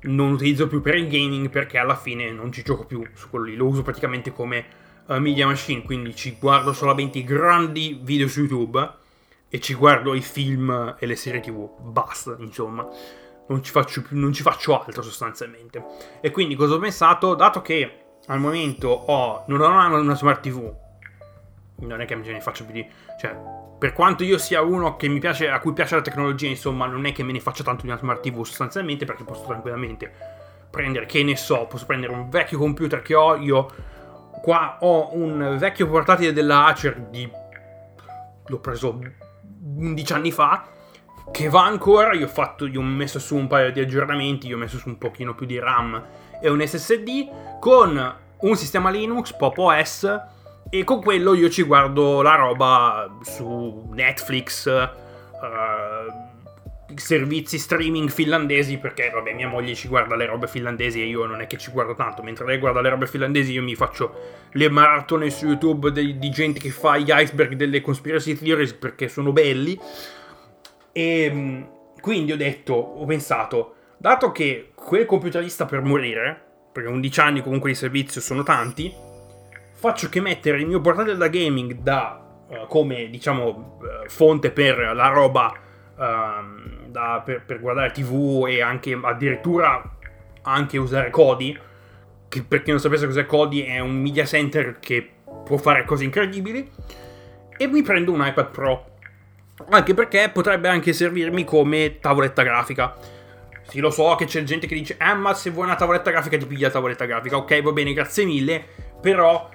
non 0.03 0.33
utilizzo 0.33 0.67
più 0.67 0.81
per 0.81 0.97
il 0.97 1.09
gaming 1.09 1.49
perché 1.49 1.79
alla 1.79 1.95
fine 1.95 2.31
non 2.33 2.51
ci 2.51 2.63
gioco 2.63 2.85
più 2.85 3.05
su 3.15 3.31
quello 3.31 3.45
lì, 3.45 3.55
lo 3.55 3.67
uso 3.67 3.83
praticamente 3.83 4.33
come 4.33 4.65
uh, 5.07 5.19
media 5.19 5.47
machine, 5.47 5.83
quindi 5.83 6.15
ci 6.17 6.37
guardo 6.39 6.73
solamente 6.73 7.19
i 7.19 7.25
grandi 7.25 8.01
video 8.03 8.27
su 8.27 8.41
YouTube 8.41 9.01
e 9.49 9.61
ci 9.61 9.75
guardo 9.75 10.15
i 10.15 10.23
film 10.23 10.97
e 10.99 11.07
le 11.07 11.15
serie 11.15 11.41
tv, 11.41 11.69
basta, 11.81 12.37
insomma. 12.39 12.89
Non 13.45 13.63
ci, 13.63 13.71
faccio 13.71 14.01
più, 14.01 14.19
non 14.19 14.33
ci 14.33 14.41
faccio 14.41 14.81
altro 14.81 15.03
sostanzialmente. 15.03 15.85
E 16.23 16.31
quindi 16.31 16.55
cosa 16.55 16.75
ho 16.75 16.79
pensato? 16.79 17.35
Dato 17.35 17.61
che 17.61 18.02
al 18.27 18.39
momento 18.39 18.89
ho, 18.89 19.45
non 19.47 19.61
ho 19.61 19.99
una 19.99 20.15
smart 20.15 20.41
TV, 20.41 20.73
non 21.77 22.01
è 22.01 22.05
che 22.05 22.15
me 22.15 22.27
ne 22.27 22.41
faccio 22.41 22.65
più 22.65 22.75
di... 22.75 22.89
Cioè, 23.19 23.37
per 23.79 23.93
quanto 23.93 24.23
io 24.23 24.39
sia 24.39 24.63
uno 24.63 24.95
piace, 24.97 25.49
a 25.49 25.59
cui 25.59 25.73
piace 25.73 25.97
la 25.97 26.03
tecnologia, 26.03 26.47
insomma, 26.47 26.87
non 26.87 27.05
è 27.05 27.13
che 27.13 27.25
me 27.25 27.33
ne 27.33 27.41
faccia 27.41 27.65
tanto 27.65 27.83
di 27.83 27.89
una 27.89 27.99
smart 27.99 28.23
TV 28.23 28.45
sostanzialmente, 28.45 29.05
perché 29.05 29.25
posso 29.25 29.45
tranquillamente 29.45 30.13
prendere, 30.71 31.07
che 31.07 31.23
ne 31.25 31.37
so, 31.37 31.67
posso 31.67 31.85
prendere 31.85 32.13
un 32.13 32.29
vecchio 32.29 32.59
computer 32.59 33.03
che 33.03 33.15
ho, 33.15 33.37
io 33.37 33.69
qua 34.41 34.79
ho 34.81 35.15
un 35.15 35.57
vecchio 35.59 35.89
portatile 35.89 36.33
della 36.33 36.67
Acer 36.67 36.99
di... 37.11 37.29
l'ho 38.47 38.59
preso 38.61 39.01
11 39.77 40.13
anni 40.13 40.31
fa, 40.31 40.69
che 41.33 41.49
va 41.49 41.65
ancora, 41.65 42.13
io 42.13 42.27
ho 42.27 42.29
fatto, 42.29 42.67
io 42.67 42.79
ho 42.79 42.85
messo 42.85 43.19
su 43.19 43.35
un 43.35 43.49
paio 43.49 43.73
di 43.73 43.81
aggiornamenti, 43.81 44.47
io 44.47 44.57
ho 44.57 44.59
messo 44.61 44.79
su 44.79 44.89
un 44.89 44.99
pochino 44.99 45.35
più 45.35 45.45
di 45.45 45.59
RAM 45.59 46.01
e 46.43 46.51
un 46.51 46.67
SSD, 46.67 47.59
con 47.61 48.17
un 48.41 48.57
sistema 48.57 48.91
Linux, 48.91 49.33
Pop 49.33 49.57
OS, 49.57 50.21
e 50.69 50.85
con 50.85 51.03
quello 51.03 51.35
io 51.35 51.49
ci 51.49 51.63
guardo 51.63 52.23
la 52.23 52.35
roba 52.35 53.19
su 53.23 53.89
Netflix, 53.93 54.67
uh, 54.67 56.31
servizi 56.97 57.59
streaming 57.59 58.09
finlandesi, 58.09 58.79
perché 58.79 59.11
vabbè 59.11 59.33
mia 59.33 59.49
moglie 59.49 59.75
ci 59.75 59.89
guarda 59.89 60.17
le 60.17 60.27
robe 60.27 60.49
finlandesi 60.49 61.01
e 61.01 61.07
io 61.07 61.25
non 61.27 61.41
è 61.41 61.47
che 61.47 61.57
ci 61.57 61.71
guardo 61.71 61.95
tanto, 61.95 62.23
mentre 62.23 62.45
lei 62.47 62.59
guarda 62.59 62.81
le 62.81 62.89
robe 62.89 63.07
finlandesi 63.07 63.53
io 63.53 63.63
mi 63.63 63.75
faccio 63.75 64.49
le 64.53 64.69
maratone 64.69 65.31
su 65.31 65.47
YouTube 65.47 65.93
di, 65.93 66.19
di 66.19 66.31
gente 66.31 66.59
che 66.59 66.71
fa 66.71 66.99
gli 66.99 67.11
iceberg 67.11 67.55
delle 67.55 67.81
conspiracy 67.81 68.35
theories 68.35 68.73
perché 68.73 69.09
sono 69.09 69.33
belli. 69.33 69.79
E 70.93 71.25
ehm, 71.25 71.69
quindi 72.01 72.33
ho 72.33 72.37
detto, 72.37 72.75
ho 72.75 73.05
pensato, 73.05 73.75
dato 74.03 74.33
che 74.33 74.73
quel 74.75 75.07
computerista 75.07 75.65
per 75.65 75.81
morire, 75.81 76.43
perché 76.73 76.89
11 76.89 77.21
anni 77.21 77.41
comunque 77.41 77.71
di 77.71 77.77
servizio 77.77 78.21
sono 78.21 78.43
tanti, 78.43 78.93
faccio 79.75 80.09
che 80.09 80.21
mettere 80.21 80.59
il 80.59 80.67
mio 80.67 80.81
portatile 80.81 81.17
da 81.17 81.29
gaming 81.29 81.75
da, 81.75 82.21
uh, 82.49 82.67
come 82.67 83.09
diciamo 83.09 83.79
uh, 83.81 84.09
fonte 84.09 84.51
per 84.51 84.77
la 84.93 85.07
roba 85.07 85.55
uh, 85.95 86.89
da, 86.89 87.23
per, 87.25 87.45
per, 87.45 87.61
guardare 87.61 87.93
tv 87.93 88.47
e 88.49 88.61
anche 88.61 88.99
addirittura 89.01 89.81
anche 90.43 90.79
usare 90.79 91.11
Kodi 91.11 91.57
che 92.29 92.43
per 92.43 92.63
chi 92.63 92.71
non 92.71 92.81
sapesse 92.81 93.07
cos'è 93.07 93.25
Kodi 93.25 93.63
è 93.63 93.79
un 93.79 94.01
media 94.01 94.25
center 94.25 94.81
che 94.81 95.09
può 95.45 95.59
fare 95.59 95.85
cose 95.85 96.03
incredibili 96.03 96.69
e 97.57 97.67
mi 97.69 97.83
prendo 97.83 98.11
un 98.11 98.27
iPad 98.27 98.51
Pro. 98.51 98.87
Anche 99.69 99.95
perché 99.95 100.29
potrebbe 100.33 100.69
anche 100.69 100.93
servirmi 100.93 101.45
come 101.45 101.99
tavoletta 102.01 102.43
grafica 102.43 103.21
sì, 103.69 103.81
lo 103.81 103.91
so 103.91 104.15
che 104.17 104.27
c'è 104.27 104.43
gente 104.43 104.67
che 104.67 104.75
dice, 104.75 104.97
eh, 105.01 105.15
ma 105.15 105.35
se 105.35 105.51
vuoi 105.51 105.67
una 105.67 105.77
tavoletta 105.77 106.11
grafica 106.11 106.37
ti 106.37 106.47
piglia 106.47 106.67
la 106.67 106.73
tavoletta 106.73 107.05
grafica. 107.05 107.37
Ok, 107.37 107.63
va 107.63 107.73
bene, 107.73 107.93
grazie 107.93 108.25
mille. 108.25 108.65
Però 109.01 109.49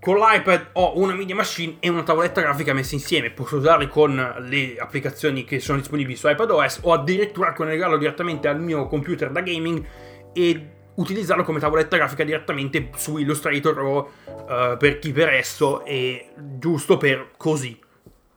con 0.00 0.16
l'iPad 0.16 0.70
ho 0.72 0.98
una 0.98 1.14
media 1.14 1.34
machine 1.34 1.76
e 1.80 1.88
una 1.88 2.02
tavoletta 2.02 2.40
grafica 2.40 2.72
messe 2.72 2.94
insieme. 2.94 3.30
Posso 3.30 3.56
usarle 3.56 3.88
con 3.88 4.14
le 4.40 4.76
applicazioni 4.78 5.44
che 5.44 5.60
sono 5.60 5.78
disponibili 5.78 6.16
su 6.16 6.28
iPadOS 6.28 6.80
o 6.82 6.92
addirittura 6.92 7.52
collegarlo 7.52 7.96
direttamente 7.96 8.48
al 8.48 8.60
mio 8.60 8.86
computer 8.86 9.30
da 9.30 9.40
gaming 9.40 9.84
e 10.32 10.70
utilizzarlo 10.94 11.44
come 11.44 11.60
tavoletta 11.60 11.96
grafica 11.96 12.24
direttamente 12.24 12.90
su 12.96 13.16
Illustrator 13.16 13.78
o 13.78 14.10
uh, 14.26 14.76
per 14.76 14.98
chi 14.98 15.12
per 15.12 15.28
esso 15.28 15.84
e 15.84 16.30
giusto 16.36 16.96
per 16.96 17.30
così, 17.36 17.78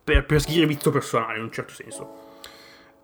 per, 0.04 0.24
per 0.24 0.40
servizio 0.40 0.90
personale 0.90 1.38
in 1.38 1.44
un 1.44 1.52
certo 1.52 1.72
senso. 1.72 2.25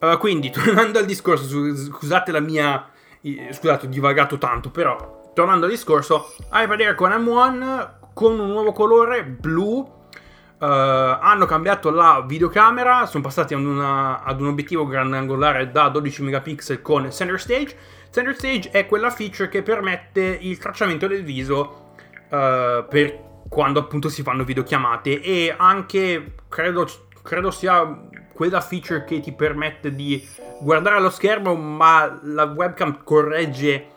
Uh, 0.03 0.17
quindi, 0.17 0.49
tornando 0.51 0.99
al 0.99 1.05
discorso, 1.05 1.75
scusate 1.75 2.31
la 2.31 2.41
mia... 2.41 2.89
Scusate, 3.51 3.85
ho 3.85 3.89
divagato 3.89 4.37
tanto, 4.37 4.69
però 4.69 5.31
tornando 5.33 5.65
al 5.65 5.71
discorso, 5.71 6.35
iPad 6.51 6.81
Air 6.81 6.95
con 6.95 7.09
M1 7.09 7.89
con 8.13 8.37
un 8.37 8.49
nuovo 8.49 8.73
colore 8.73 9.23
blu. 9.23 10.01
Uh, 10.59 10.65
hanno 10.65 11.45
cambiato 11.45 11.89
la 11.89 12.23
videocamera, 12.25 13.05
sono 13.05 13.23
passati 13.23 13.53
ad, 13.53 13.61
una, 13.61 14.23
ad 14.23 14.41
un 14.41 14.47
obiettivo 14.47 14.85
grandangolare 14.85 15.71
da 15.71 15.87
12 15.87 16.23
megapixel 16.23 16.81
con 16.81 17.09
Center 17.09 17.39
Stage. 17.39 17.75
Center 18.11 18.35
Stage 18.35 18.71
è 18.71 18.85
quella 18.85 19.09
feature 19.09 19.47
che 19.47 19.61
permette 19.61 20.37
il 20.41 20.57
tracciamento 20.57 21.07
del 21.07 21.23
viso 21.23 21.93
uh, 22.29 22.85
per 22.87 23.31
quando 23.49 23.79
appunto 23.79 24.09
si 24.09 24.21
fanno 24.21 24.43
videochiamate 24.43 25.21
e 25.21 25.53
anche 25.55 26.35
credo, 26.49 26.87
credo 27.21 27.51
sia 27.51 28.09
quella 28.33 28.61
feature 28.61 29.03
che 29.03 29.19
ti 29.19 29.31
permette 29.31 29.93
di 29.93 30.27
guardare 30.59 30.99
lo 30.99 31.09
schermo 31.09 31.55
ma 31.55 32.19
la 32.23 32.45
webcam 32.45 33.03
corregge 33.03 33.91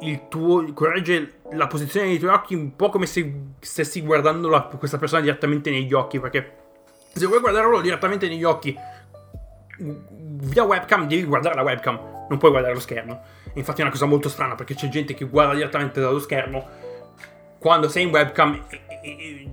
il 0.00 0.28
tuo 0.28 0.72
corregge 0.72 1.40
la 1.52 1.66
posizione 1.66 2.08
dei 2.08 2.18
tuoi 2.18 2.32
occhi 2.32 2.54
un 2.54 2.76
po' 2.76 2.90
come 2.90 3.06
se 3.06 3.32
stessi 3.60 4.02
guardando 4.02 4.48
la, 4.48 4.62
questa 4.62 4.98
persona 4.98 5.22
direttamente 5.22 5.70
negli 5.70 5.92
occhi. 5.92 6.20
Perché 6.20 6.56
se 7.12 7.26
vuoi 7.26 7.40
guardarlo 7.40 7.80
direttamente 7.80 8.28
negli 8.28 8.44
occhi 8.44 8.76
via 9.78 10.62
webcam, 10.64 11.06
devi 11.06 11.24
guardare 11.24 11.54
la 11.54 11.62
webcam, 11.62 12.26
non 12.28 12.38
puoi 12.38 12.50
guardare 12.50 12.74
lo 12.74 12.80
schermo. 12.80 13.22
E 13.52 13.58
infatti 13.58 13.80
è 13.80 13.82
una 13.82 13.92
cosa 13.92 14.06
molto 14.06 14.28
strana 14.28 14.54
perché 14.54 14.74
c'è 14.74 14.88
gente 14.88 15.14
che 15.14 15.24
guarda 15.24 15.54
direttamente 15.54 16.00
dallo 16.00 16.20
schermo 16.20 16.88
quando 17.58 17.88
sei 17.88 18.04
in 18.04 18.10
webcam 18.10 18.64
e, 18.68 18.80
e, 19.02 19.50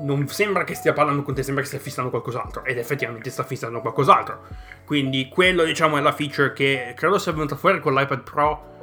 non 0.00 0.26
sembra 0.28 0.64
che 0.64 0.74
stia 0.74 0.92
parlando 0.92 1.22
con 1.22 1.34
te, 1.34 1.42
sembra 1.42 1.62
che 1.62 1.68
stia 1.68 1.80
fissando 1.80 2.10
qualcos'altro. 2.10 2.64
Ed 2.64 2.78
effettivamente 2.78 3.30
sta 3.30 3.42
fissando 3.42 3.80
qualcos'altro. 3.80 4.40
Quindi 4.84 5.28
quello 5.28 5.64
diciamo 5.64 5.96
è 5.96 6.00
la 6.00 6.12
feature 6.12 6.52
che 6.52 6.94
credo 6.96 7.18
sia 7.18 7.32
venuta 7.32 7.56
fuori 7.56 7.80
con 7.80 7.94
l'iPad 7.94 8.22
Pro 8.22 8.76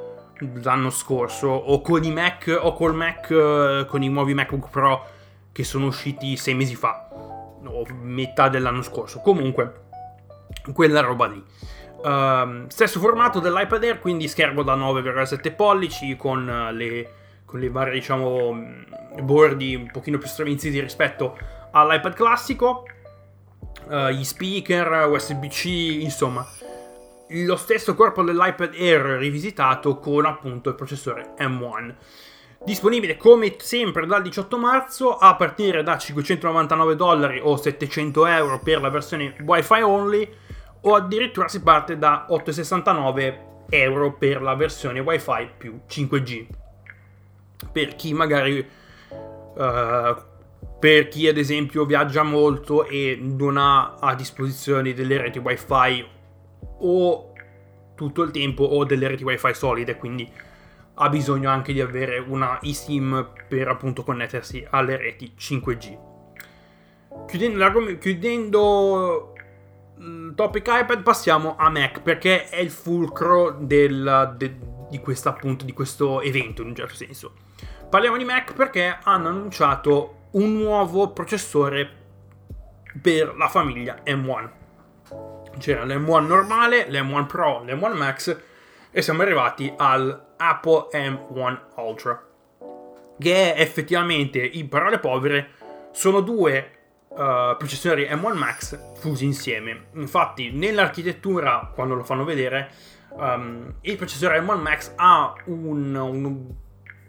l'anno 0.62 0.90
scorso 0.90 1.48
o 1.48 1.80
con 1.80 2.04
i 2.04 2.12
Mac 2.12 2.54
o 2.60 2.74
col 2.74 2.94
Mac 2.94 3.28
uh, 3.30 3.86
con 3.86 4.02
i 4.02 4.08
nuovi 4.08 4.34
MacBook 4.34 4.68
Pro 4.68 5.06
che 5.50 5.64
sono 5.64 5.86
usciti 5.86 6.36
sei 6.36 6.54
mesi 6.54 6.74
fa 6.76 7.08
o 7.10 7.86
metà 8.02 8.48
dell'anno 8.48 8.82
scorso 8.82 9.20
comunque 9.20 9.84
quella 10.74 11.00
roba 11.00 11.26
lì 11.26 11.42
uh, 12.02 12.66
stesso 12.68 13.00
formato 13.00 13.40
dell'iPad 13.40 13.82
Air 13.82 13.98
quindi 13.98 14.28
schermo 14.28 14.62
da 14.62 14.76
9,7 14.76 15.54
pollici 15.54 16.16
con 16.16 16.44
le, 16.72 17.10
con 17.46 17.60
le 17.60 17.70
varie 17.70 17.94
diciamo 17.94 18.84
bordi 19.22 19.74
un 19.74 19.90
pochino 19.90 20.18
più 20.18 20.28
stramizziti 20.28 20.78
rispetto 20.80 21.38
all'iPad 21.70 22.12
classico 22.12 22.84
uh, 23.88 24.08
gli 24.08 24.24
speaker, 24.24 25.08
USB-C, 25.08 25.64
insomma, 26.02 26.46
lo 27.28 27.56
stesso 27.56 27.94
corpo 27.94 28.22
dell'iPad 28.22 28.74
Air 28.74 29.18
rivisitato 29.18 29.98
con 29.98 30.26
appunto 30.26 30.70
il 30.70 30.74
processore 30.74 31.34
M1. 31.38 31.94
Disponibile 32.64 33.16
come 33.16 33.56
sempre 33.58 34.06
dal 34.06 34.22
18 34.22 34.58
marzo 34.58 35.16
a 35.16 35.36
partire 35.36 35.82
da 35.82 35.98
599 35.98 36.96
dollari 36.96 37.40
o 37.42 37.56
700 37.56 38.26
euro 38.26 38.58
per 38.60 38.80
la 38.80 38.88
versione 38.88 39.36
Wi-Fi 39.40 39.82
only 39.82 40.28
o 40.80 40.94
addirittura 40.94 41.48
si 41.48 41.62
parte 41.62 41.98
da 41.98 42.26
869 42.28 43.44
euro 43.68 44.14
per 44.14 44.42
la 44.42 44.54
versione 44.54 45.00
Wi-Fi 45.00 45.50
più 45.58 45.80
5G. 45.88 46.46
Per 47.76 47.94
chi 47.94 48.14
magari 48.14 48.66
uh, 49.54 50.16
per 50.78 51.08
chi 51.08 51.28
ad 51.28 51.36
esempio 51.36 51.84
viaggia 51.84 52.22
molto 52.22 52.86
e 52.86 53.18
non 53.20 53.58
ha 53.58 53.96
a 53.96 54.14
disposizione 54.14 54.94
delle 54.94 55.18
reti 55.18 55.38
wifi 55.38 56.08
o 56.78 57.32
tutto 57.94 58.22
il 58.22 58.30
tempo 58.30 58.64
o 58.64 58.82
delle 58.86 59.08
reti 59.08 59.24
wifi 59.24 59.52
solide 59.52 59.98
quindi 59.98 60.26
ha 60.94 61.08
bisogno 61.10 61.50
anche 61.50 61.74
di 61.74 61.82
avere 61.82 62.18
una 62.18 62.58
eSIM 62.62 63.32
per 63.46 63.68
appunto 63.68 64.04
connettersi 64.04 64.66
alle 64.70 64.96
reti 64.96 65.34
5G 65.38 65.98
chiudendo, 67.26 67.98
chiudendo 67.98 69.34
il 69.98 70.32
topic 70.34 70.66
iPad 70.66 71.02
passiamo 71.02 71.56
a 71.58 71.68
Mac 71.68 72.00
perché 72.00 72.48
è 72.48 72.60
il 72.60 72.70
fulcro 72.70 73.50
del, 73.50 74.34
de, 74.38 74.56
di, 74.88 75.00
appunto, 75.24 75.66
di 75.66 75.74
questo 75.74 76.22
evento 76.22 76.62
in 76.62 76.68
un 76.68 76.74
certo 76.74 76.94
senso 76.94 77.44
parliamo 77.88 78.16
di 78.16 78.24
Mac 78.24 78.52
perché 78.54 78.98
hanno 79.02 79.28
annunciato 79.28 80.28
un 80.32 80.54
nuovo 80.54 81.10
processore 81.10 81.88
per 83.00 83.34
la 83.36 83.48
famiglia 83.48 84.02
M1. 84.04 84.50
C'era 85.58 85.84
l'M1 85.84 86.26
normale, 86.26 86.86
l'M1 86.88 87.26
Pro, 87.26 87.62
l'M1 87.62 87.96
Max 87.96 88.40
e 88.90 89.02
siamo 89.02 89.22
arrivati 89.22 89.72
all'Apple 89.76 90.88
M1 90.92 91.58
Ultra, 91.76 92.22
che 93.18 93.54
è 93.54 93.60
effettivamente, 93.60 94.38
in 94.38 94.68
parole 94.68 94.98
povere, 94.98 95.50
sono 95.92 96.20
due 96.20 96.72
uh, 97.08 97.56
processori 97.56 98.06
M1 98.10 98.36
Max 98.36 98.78
fusi 98.98 99.24
insieme. 99.24 99.86
Infatti, 99.94 100.50
nell'architettura, 100.50 101.70
quando 101.74 101.94
lo 101.94 102.02
fanno 102.02 102.24
vedere, 102.24 102.70
um, 103.10 103.74
il 103.82 103.96
processore 103.96 104.40
M1 104.40 104.60
Max 104.60 104.92
ha 104.96 105.34
un, 105.46 105.94
un 105.94 106.54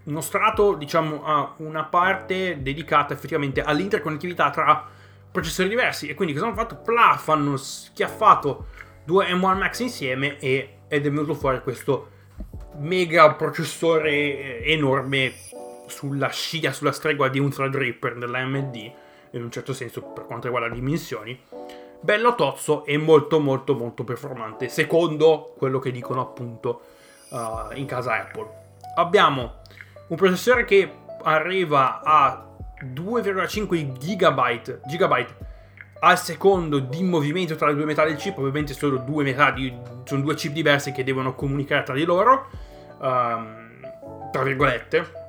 uno 0.08 0.22
strato, 0.22 0.74
diciamo, 0.74 1.24
ha 1.26 1.54
una 1.58 1.84
parte 1.84 2.62
dedicata 2.62 3.14
effettivamente 3.14 3.62
all'interconnettività 3.62 4.50
tra 4.50 4.86
processori 5.30 5.70
diversi. 5.70 6.08
E 6.08 6.14
quindi 6.14 6.34
cosa 6.34 6.48
hanno 6.48 6.56
fatto? 6.56 6.78
Plaf, 6.78 7.28
hanno 7.30 7.58
schiaffato 7.58 8.68
due 9.04 9.28
M1 9.28 9.58
Max 9.58 9.80
insieme 9.80 10.40
e, 10.40 10.80
ed 10.88 11.06
è 11.06 11.10
venuto 11.10 11.34
fuori 11.34 11.62
questo 11.62 12.16
mega 12.78 13.34
processore 13.34 14.64
enorme 14.64 15.34
sulla 15.88 16.30
scia, 16.30 16.72
sulla 16.72 16.92
stregua 16.92 17.28
di 17.28 17.40
un 17.40 17.50
Threadripper 17.50 18.18
dell'AMD, 18.18 18.76
in 19.32 19.44
un 19.44 19.52
certo 19.52 19.74
senso 19.74 20.02
per 20.02 20.26
quanto 20.26 20.48
riguarda 20.48 20.70
le 20.70 20.76
dimensioni. 20.76 21.40
Bello 22.00 22.36
tozzo 22.36 22.86
e 22.86 22.98
molto 22.98 23.40
molto 23.40 23.74
molto 23.76 24.04
performante, 24.04 24.70
secondo 24.70 25.54
quello 25.58 25.80
che 25.80 25.92
dicono 25.92 26.22
appunto 26.22 26.82
uh, 27.30 27.76
in 27.76 27.86
casa 27.86 28.14
Apple. 28.14 28.66
Abbiamo 28.96 29.62
un 30.08 30.16
processore 30.16 30.66
che 30.66 30.92
arriva 31.24 32.02
a 32.04 32.46
2,5 32.84 33.98
GB, 33.98 34.80
gigabyte 34.88 35.46
al 36.00 36.20
secondo 36.20 36.80
di 36.80 37.02
movimento 37.04 37.56
tra 37.56 37.68
le 37.68 37.76
due 37.76 37.86
metà 37.86 38.04
del 38.04 38.16
chip, 38.16 38.38
ovviamente 38.38 38.74
sono 38.74 38.98
due 38.98 39.24
metà, 39.24 39.52
di, 39.52 39.74
sono 40.04 40.22
due 40.22 40.36
chip 40.36 40.52
diversi 40.52 40.92
che 40.92 41.04
devono 41.04 41.34
comunicare 41.34 41.84
tra 41.84 41.96
di 41.96 42.04
loro, 42.04 42.48
um, 43.00 43.80
tra 44.32 44.44
virgolette. 44.44 45.26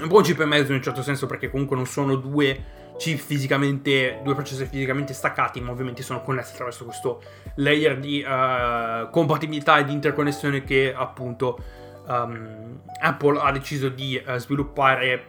Un 0.00 0.08
buon 0.08 0.22
chip 0.22 0.40
e 0.40 0.44
mezzo 0.44 0.70
in 0.70 0.78
un 0.78 0.82
certo 0.82 1.02
senso 1.02 1.26
perché 1.26 1.50
comunque 1.50 1.76
non 1.76 1.86
sono 1.86 2.16
due 2.16 2.80
chip 2.96 3.18
fisicamente, 3.18 4.20
due 4.24 4.34
processori 4.34 4.68
fisicamente 4.68 5.12
staccati, 5.12 5.60
ma 5.60 5.70
ovviamente 5.70 6.02
sono 6.02 6.22
connessi 6.22 6.52
attraverso 6.52 6.84
questo 6.84 7.22
layer 7.56 7.98
di 7.98 8.24
uh, 8.26 9.08
compatibilità 9.10 9.78
e 9.78 9.84
di 9.84 9.92
interconnessione 9.92 10.64
che 10.64 10.92
appunto 10.96 11.58
um, 12.06 12.80
Apple 13.00 13.38
ha 13.40 13.52
deciso 13.52 13.88
di 13.88 14.22
uh, 14.24 14.36
sviluppare 14.36 15.26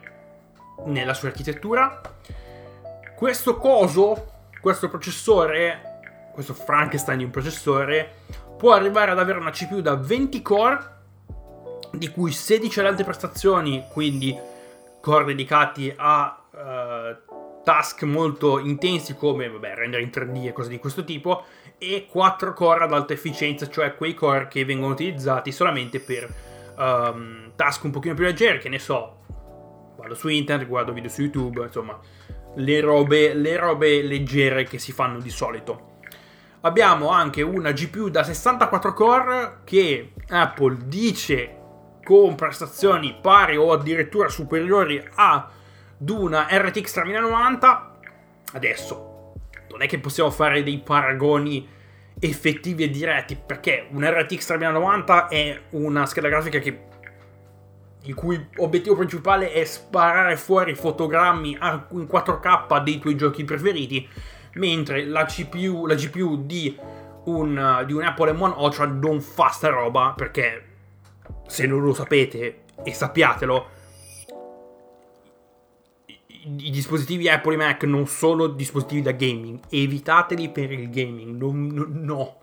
nella 0.86 1.14
sua 1.14 1.30
architettura. 1.30 2.02
Questo 3.16 3.58
coso, 3.58 4.32
questo 4.60 4.90
processore, 4.90 6.32
questo 6.34 6.54
Frankenstein 6.54 7.20
di 7.20 7.24
un 7.24 7.32
processore, 7.32 8.22
può 8.58 8.74
arrivare 8.74 9.12
ad 9.12 9.20
avere 9.20 9.40
una 9.40 9.52
CPU 9.52 9.82
da 9.82 9.96
20 9.96 10.42
core, 10.42 10.92
di 11.92 12.10
cui 12.10 12.32
16 12.32 12.80
ad 12.80 12.86
alte 12.88 13.04
prestazioni, 13.04 13.86
quindi 13.92 14.36
core 15.00 15.26
dedicati 15.26 15.94
a 15.96 16.44
uh, 16.50 17.62
task 17.64 18.04
molto 18.04 18.60
intensi 18.60 19.16
come 19.16 19.50
vabbè, 19.50 19.76
rendere 19.76 20.02
in 20.02 20.10
3D 20.10 20.48
e 20.48 20.54
cose 20.54 20.70
di 20.70 20.80
questo 20.80 21.04
tipo, 21.04 21.46
e 21.78 22.08
4 22.10 22.54
core 22.54 22.84
ad 22.84 22.94
alta 22.94 23.14
efficienza, 23.14 23.70
cioè 23.70 23.96
quei 23.96 24.14
core 24.14 24.48
che 24.48 24.66
vengono 24.66 24.94
utilizzati 24.94 25.52
solamente 25.52 26.00
per 26.00 26.52
um, 26.78 27.52
task 27.56 27.84
un 27.84 27.92
pochino 27.92 28.14
più 28.14 28.24
leggere, 28.24 28.58
che 28.58 28.70
ne 28.70 28.80
so, 28.80 29.20
vado 29.98 30.16
su 30.16 30.28
internet, 30.28 30.68
guardo 30.68 30.94
video 30.94 31.10
su 31.10 31.22
YouTube, 31.22 31.64
insomma, 31.64 32.00
le 32.56 32.80
robe, 32.80 33.34
le 33.34 33.56
robe 33.58 34.02
leggere 34.02 34.64
che 34.64 34.78
si 34.80 34.92
fanno 34.92 35.20
di 35.20 35.30
solito. 35.30 35.92
Abbiamo 36.62 37.10
anche 37.10 37.42
una 37.42 37.72
GPU 37.72 38.10
da 38.10 38.24
64 38.24 38.94
core 38.94 39.58
che 39.66 40.14
Apple 40.30 40.78
dice 40.86 41.58
con 42.04 42.36
prestazioni 42.36 43.18
pari 43.22 43.58
o 43.58 43.72
addirittura 43.72 44.30
superiori 44.30 45.06
ad 45.16 46.10
una 46.10 46.48
RTX 46.50 46.92
3090. 46.92 48.00
Adesso 48.54 49.34
non 49.70 49.82
è 49.82 49.88
che 49.88 50.00
possiamo 50.00 50.30
fare 50.30 50.64
dei 50.64 50.80
paragoni 50.80 51.68
effettivi 52.28 52.84
e 52.84 52.90
diretti, 52.90 53.36
perché 53.36 53.88
un 53.92 54.04
RTX 54.06 54.46
3090 54.46 55.28
è 55.28 55.62
una 55.72 56.06
scheda 56.06 56.30
grafica 56.30 56.60
che, 56.60 56.80
il 58.04 58.14
cui 58.14 58.48
obiettivo 58.58 58.96
principale 58.96 59.52
è 59.52 59.64
sparare 59.66 60.38
fuori 60.38 60.74
fotogrammi 60.74 61.52
in 61.52 62.08
4K 62.10 62.82
dei 62.82 63.00
tuoi 63.00 63.18
giochi 63.18 63.44
preferiti, 63.44 64.08
mentre 64.54 65.06
la 65.06 65.26
CPU, 65.26 65.86
la 65.86 65.96
GPU 65.96 66.46
di 66.46 66.78
un, 67.26 67.84
di 67.86 67.94
un 67.94 68.04
Apple 68.04 68.32
M1 68.32 68.54
Ultra 68.58 68.86
non 68.86 69.20
fa 69.20 69.50
sta 69.50 69.68
roba, 69.68 70.14
perché 70.16 70.66
se 71.48 71.66
non 71.66 71.84
lo 71.84 71.94
sapete 71.94 72.62
e 72.84 72.94
sappiatelo, 72.94 73.68
i 76.46 76.70
dispositivi 76.70 77.30
Apple 77.30 77.54
e 77.54 77.58
Mac 77.58 77.84
non 77.84 78.06
sono 78.08 78.48
dispositivi 78.48 79.02
da 79.02 79.12
gaming, 79.12 79.60
evitateli 79.70 80.50
per 80.50 80.72
il 80.72 80.90
gaming, 80.90 81.38
non, 81.38 81.68
no, 82.04 82.38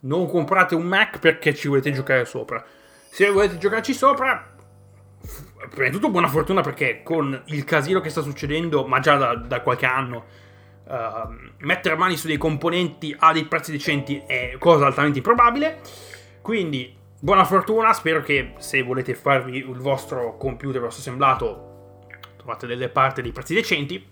non 0.00 0.28
comprate 0.28 0.74
un 0.74 0.86
Mac 0.86 1.18
perché 1.18 1.54
ci 1.54 1.68
volete 1.68 1.92
giocare 1.92 2.24
sopra. 2.24 2.64
Se 3.10 3.28
volete 3.28 3.58
giocarci 3.58 3.92
sopra, 3.92 4.54
prima 5.68 5.88
di 5.88 5.92
tutto 5.92 6.10
buona 6.10 6.28
fortuna 6.28 6.60
perché 6.60 7.02
con 7.02 7.42
il 7.46 7.64
casino 7.64 8.00
che 8.00 8.08
sta 8.08 8.22
succedendo, 8.22 8.86
ma 8.86 9.00
già 9.00 9.16
da, 9.16 9.34
da 9.34 9.60
qualche 9.62 9.86
anno, 9.86 10.24
uh, 10.84 11.34
mettere 11.58 11.96
mani 11.96 12.16
su 12.16 12.28
dei 12.28 12.38
componenti 12.38 13.14
a 13.18 13.32
dei 13.32 13.46
prezzi 13.46 13.72
decenti 13.72 14.22
è 14.26 14.56
cosa 14.58 14.86
altamente 14.86 15.18
improbabile. 15.18 15.80
Quindi 16.40 16.96
buona 17.18 17.44
fortuna, 17.44 17.92
spero 17.92 18.22
che 18.22 18.54
se 18.58 18.82
volete 18.82 19.14
farvi 19.14 19.56
il 19.56 19.78
vostro 19.78 20.36
computer, 20.36 20.76
il 20.76 20.82
vostro 20.82 21.00
assemblato, 21.00 21.69
trovate 22.50 22.66
delle 22.66 22.88
parti 22.88 23.22
dei 23.22 23.32
prezzi 23.32 23.54
decenti. 23.54 24.04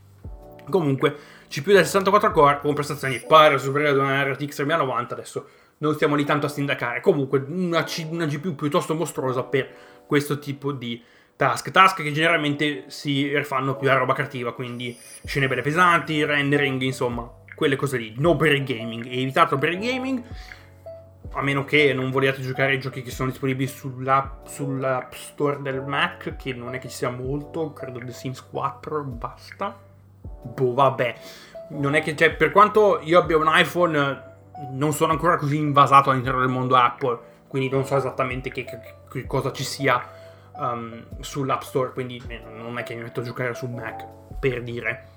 Comunque, 0.68 1.16
CPU 1.48 1.72
da 1.72 1.83
64 1.83 2.31
core 2.31 2.61
con 2.61 2.74
prestazioni 2.74 3.22
pari 3.27 3.55
o 3.55 3.59
superiori 3.59 3.94
ad 3.94 3.98
una 3.98 4.22
RTX 4.22 4.55
3090. 4.55 5.14
Adesso 5.14 5.48
non 5.79 5.94
stiamo 5.94 6.14
lì 6.14 6.24
tanto 6.24 6.46
a 6.46 6.48
sindacare. 6.48 7.01
Comunque, 7.01 7.44
una, 7.48 7.85
C- 7.85 8.07
una 8.09 8.27
GPU 8.27 8.55
piuttosto 8.55 8.94
mostruosa 8.94 9.42
per 9.44 9.68
questo 10.07 10.38
tipo 10.38 10.72
di 10.72 11.03
task. 11.37 11.70
Task 11.70 12.03
che 12.03 12.12
generalmente 12.12 12.85
si 12.88 13.35
rifanno 13.35 13.77
più 13.77 13.90
a 13.90 13.94
roba 13.94 14.12
creativa, 14.12 14.53
quindi 14.53 14.96
scene 15.24 15.48
belle 15.48 15.62
pesanti, 15.62 16.24
rendering, 16.24 16.83
insomma, 16.83 17.31
quelle 17.55 17.77
cose 17.77 17.96
lì. 17.96 18.14
Non 18.18 18.37
per 18.37 18.53
il 18.53 18.64
gaming. 18.64 19.07
Evitato 19.07 19.57
per 19.57 19.70
il 19.70 19.79
gaming 19.79 20.22
a 21.33 21.43
meno 21.43 21.64
che 21.64 21.93
non 21.93 22.11
vogliate 22.11 22.41
giocare 22.41 22.73
ai 22.73 22.81
giochi 22.81 23.03
che 23.03 23.11
sono 23.11 23.31
disponibili 23.31 23.69
sull'app, 23.69 24.47
sull'app 24.47 25.12
store 25.12 25.61
del 25.62 25.83
Mac, 25.83 26.37
che 26.37 26.53
non 26.53 26.75
è 26.75 26.79
che 26.79 26.88
ci 26.88 26.97
sia 26.97 27.11
molto, 27.11 27.73
credo 27.73 27.99
The 27.99 28.12
Sims 28.12 28.45
4 28.51 29.03
basta. 29.05 29.79
Boh, 30.43 30.75
vabbè. 30.75 31.14
Non 31.71 31.95
è 31.95 32.03
che, 32.03 32.17
cioè, 32.17 32.35
per 32.35 32.51
quanto 32.51 33.01
io 33.03 33.19
abbia 33.19 33.37
un 33.37 33.49
iPhone, 33.49 34.23
non 34.71 34.93
sono 34.93 35.12
ancora 35.12 35.37
così 35.37 35.57
invasato 35.57 36.11
all'interno 36.11 36.41
del 36.41 36.49
mondo 36.49 36.77
Apple, 36.77 37.19
quindi 37.47 37.69
non 37.69 37.85
so 37.85 37.97
esattamente 37.97 38.51
che, 38.51 38.64
che, 38.64 38.79
che 39.11 39.27
cosa 39.27 39.53
ci 39.53 39.64
sia 39.64 40.03
um, 40.57 41.05
sull'App 41.21 41.62
Store, 41.62 41.93
quindi 41.93 42.23
eh, 42.27 42.43
non 42.57 42.79
è 42.79 42.83
che 42.83 42.95
mi 42.95 43.03
metto 43.03 43.21
a 43.21 43.23
giocare 43.23 43.55
sul 43.55 43.71
Mac, 43.71 44.05
per 44.41 44.62
dire. 44.62 45.17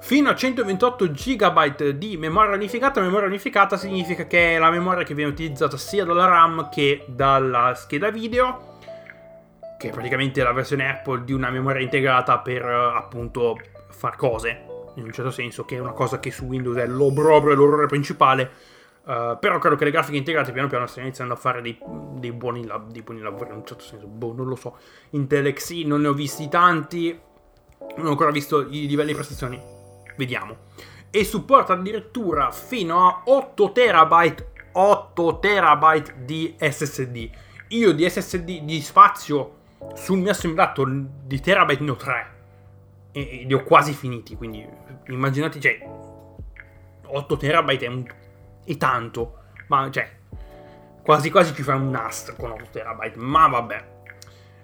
Fino 0.00 0.30
a 0.30 0.34
128 0.34 1.10
GB 1.10 1.88
di 1.90 2.16
memoria 2.16 2.54
unificata. 2.54 3.00
Memoria 3.00 3.26
unificata 3.26 3.76
significa 3.76 4.26
che 4.26 4.54
è 4.54 4.58
la 4.58 4.70
memoria 4.70 5.04
che 5.04 5.14
viene 5.14 5.30
utilizzata 5.30 5.76
sia 5.76 6.04
dalla 6.04 6.26
RAM 6.26 6.68
che 6.70 7.04
dalla 7.08 7.74
scheda 7.74 8.10
video, 8.10 8.78
che 9.78 9.88
è 9.88 9.92
praticamente 9.92 10.42
la 10.42 10.52
versione 10.52 10.88
Apple 10.88 11.24
di 11.24 11.32
una 11.32 11.50
memoria 11.50 11.82
integrata 11.82 12.38
per 12.38 12.64
appunto 12.64 13.58
far 13.90 14.16
cose, 14.16 14.64
in 14.96 15.04
un 15.04 15.12
certo 15.12 15.30
senso, 15.30 15.64
che 15.64 15.76
è 15.76 15.80
una 15.80 15.92
cosa 15.92 16.20
che 16.20 16.30
su 16.30 16.44
Windows 16.44 16.76
è 16.76 16.86
l'obrobro 16.86 17.52
e 17.52 17.54
l'orrore 17.54 17.86
principale. 17.86 18.74
Uh, 19.06 19.38
però 19.38 19.58
credo 19.60 19.76
che 19.76 19.84
le 19.84 19.92
grafiche 19.92 20.16
integrate 20.16 20.50
piano 20.50 20.66
piano 20.66 20.84
stiano 20.88 21.06
iniziando 21.06 21.34
a 21.34 21.36
fare 21.36 21.62
dei, 21.62 21.78
dei, 22.14 22.32
buoni, 22.32 22.68
dei, 22.88 23.02
buoni, 23.02 23.20
lavori 23.20 23.50
in 23.50 23.56
un 23.56 23.64
certo 23.64 23.84
senso. 23.84 24.06
Boh, 24.08 24.32
non 24.32 24.48
lo 24.48 24.56
so. 24.56 24.76
Intel 25.10 25.52
XE 25.52 25.84
non 25.84 26.00
ne 26.00 26.08
ho 26.08 26.12
visti 26.12 26.48
tanti. 26.48 27.16
Non 27.96 28.06
ho 28.06 28.10
ancora 28.10 28.32
visto 28.32 28.62
i 28.62 28.88
livelli 28.88 29.10
di 29.10 29.14
prestazioni. 29.14 29.75
Vediamo. 30.16 30.56
E 31.10 31.24
supporta 31.24 31.74
addirittura 31.74 32.50
fino 32.50 33.06
a 33.06 33.22
8 33.24 33.72
terabyte 33.72 34.54
8 34.78 35.38
terabyte 35.38 36.24
di 36.24 36.54
SSD. 36.58 37.30
Io 37.68 37.92
di 37.92 38.08
SSD 38.08 38.60
di 38.60 38.80
spazio 38.82 39.54
sul 39.94 40.18
mio 40.18 40.30
assemblato 40.30 40.86
di 40.86 41.40
terabyte 41.40 41.82
ne 41.82 41.90
ho 41.90 41.96
3 41.96 42.34
e, 43.12 43.44
li 43.46 43.54
ho 43.54 43.62
quasi 43.62 43.94
finiti, 43.94 44.36
quindi 44.36 44.66
immaginate, 45.06 45.60
cioè 45.60 45.78
8 47.06 47.36
terabyte 47.38 47.86
è, 47.86 47.88
un, 47.88 48.04
è 48.64 48.76
tanto, 48.76 49.38
ma 49.68 49.90
cioè 49.90 50.14
quasi 51.02 51.30
quasi 51.30 51.54
ci 51.54 51.62
fai 51.62 51.76
un 51.76 51.88
nastro 51.88 52.34
con 52.36 52.50
8 52.50 52.64
terabyte, 52.70 53.18
ma 53.18 53.48
vabbè. 53.48 53.94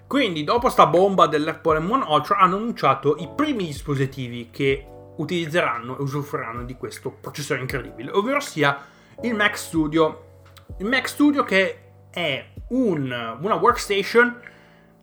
Quindi 0.05 0.43
dopo 0.43 0.69
sta 0.69 0.85
bomba 0.85 1.25
dell'Apple 1.25 1.79
M1 1.79 2.07
Ultra 2.07 2.37
hanno 2.37 2.57
annunciato 2.57 3.15
i 3.17 3.27
primi 3.35 3.65
dispositivi 3.65 4.49
che 4.51 4.85
utilizzeranno 5.17 5.97
e 5.97 6.01
usufruiranno 6.01 6.63
di 6.63 6.75
questo 6.75 7.11
processore 7.11 7.61
incredibile, 7.61 8.11
ovvero 8.11 8.39
sia 8.39 8.85
il 9.21 9.35
Mac 9.35 9.57
Studio. 9.57 10.41
Il 10.79 10.85
Mac 10.85 11.07
Studio 11.07 11.43
che 11.43 11.77
è 12.09 12.45
un, 12.69 13.37
una 13.39 13.55
workstation 13.55 14.39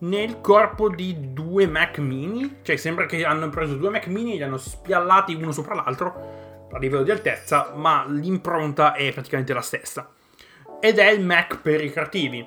nel 0.00 0.40
corpo 0.40 0.88
di 0.88 1.32
due 1.32 1.66
Mac 1.66 1.98
mini. 1.98 2.58
Cioè, 2.62 2.76
sembra 2.76 3.06
che 3.06 3.24
hanno 3.24 3.48
preso 3.48 3.74
due 3.74 3.90
Mac 3.90 4.06
mini 4.06 4.34
e 4.34 4.36
li 4.36 4.42
hanno 4.42 4.56
spiallati 4.56 5.34
uno 5.34 5.52
sopra 5.52 5.74
l'altro 5.74 6.68
a 6.72 6.78
livello 6.78 7.02
di 7.02 7.10
altezza, 7.10 7.72
ma 7.74 8.04
l'impronta 8.06 8.94
è 8.94 9.12
praticamente 9.12 9.52
la 9.52 9.60
stessa. 9.60 10.10
Ed 10.80 10.98
è 10.98 11.10
il 11.10 11.24
Mac 11.24 11.60
per 11.60 11.82
i 11.82 11.90
creativi. 11.90 12.46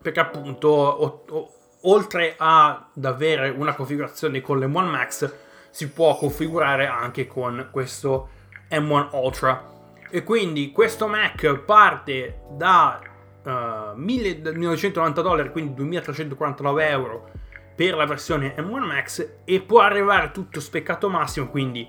Perché 0.00 0.20
appunto, 0.20 0.68
o, 0.68 1.24
o, 1.28 1.52
oltre 1.82 2.34
ad 2.36 3.04
avere 3.04 3.48
una 3.48 3.74
configurazione 3.74 4.40
con 4.40 4.58
l'M1 4.58 4.90
Max, 4.90 5.34
si 5.72 5.88
può 5.88 6.16
configurare 6.16 6.86
anche 6.86 7.26
con 7.26 7.68
questo 7.72 8.28
M1 8.70 9.08
Ultra. 9.12 9.70
E 10.10 10.22
quindi 10.22 10.70
questo 10.70 11.08
Mac 11.08 11.60
parte 11.60 12.42
da 12.50 13.00
uh, 13.42 13.96
1990 13.96 15.22
dollari, 15.22 15.50
quindi 15.50 15.74
2349 15.74 16.88
euro 16.88 17.30
per 17.74 17.94
la 17.94 18.04
versione 18.04 18.54
M1 18.54 18.84
Max 18.84 19.28
e 19.44 19.60
può 19.60 19.80
arrivare 19.80 20.30
tutto 20.30 20.60
speccato 20.60 21.08
massimo, 21.08 21.48
quindi 21.48 21.88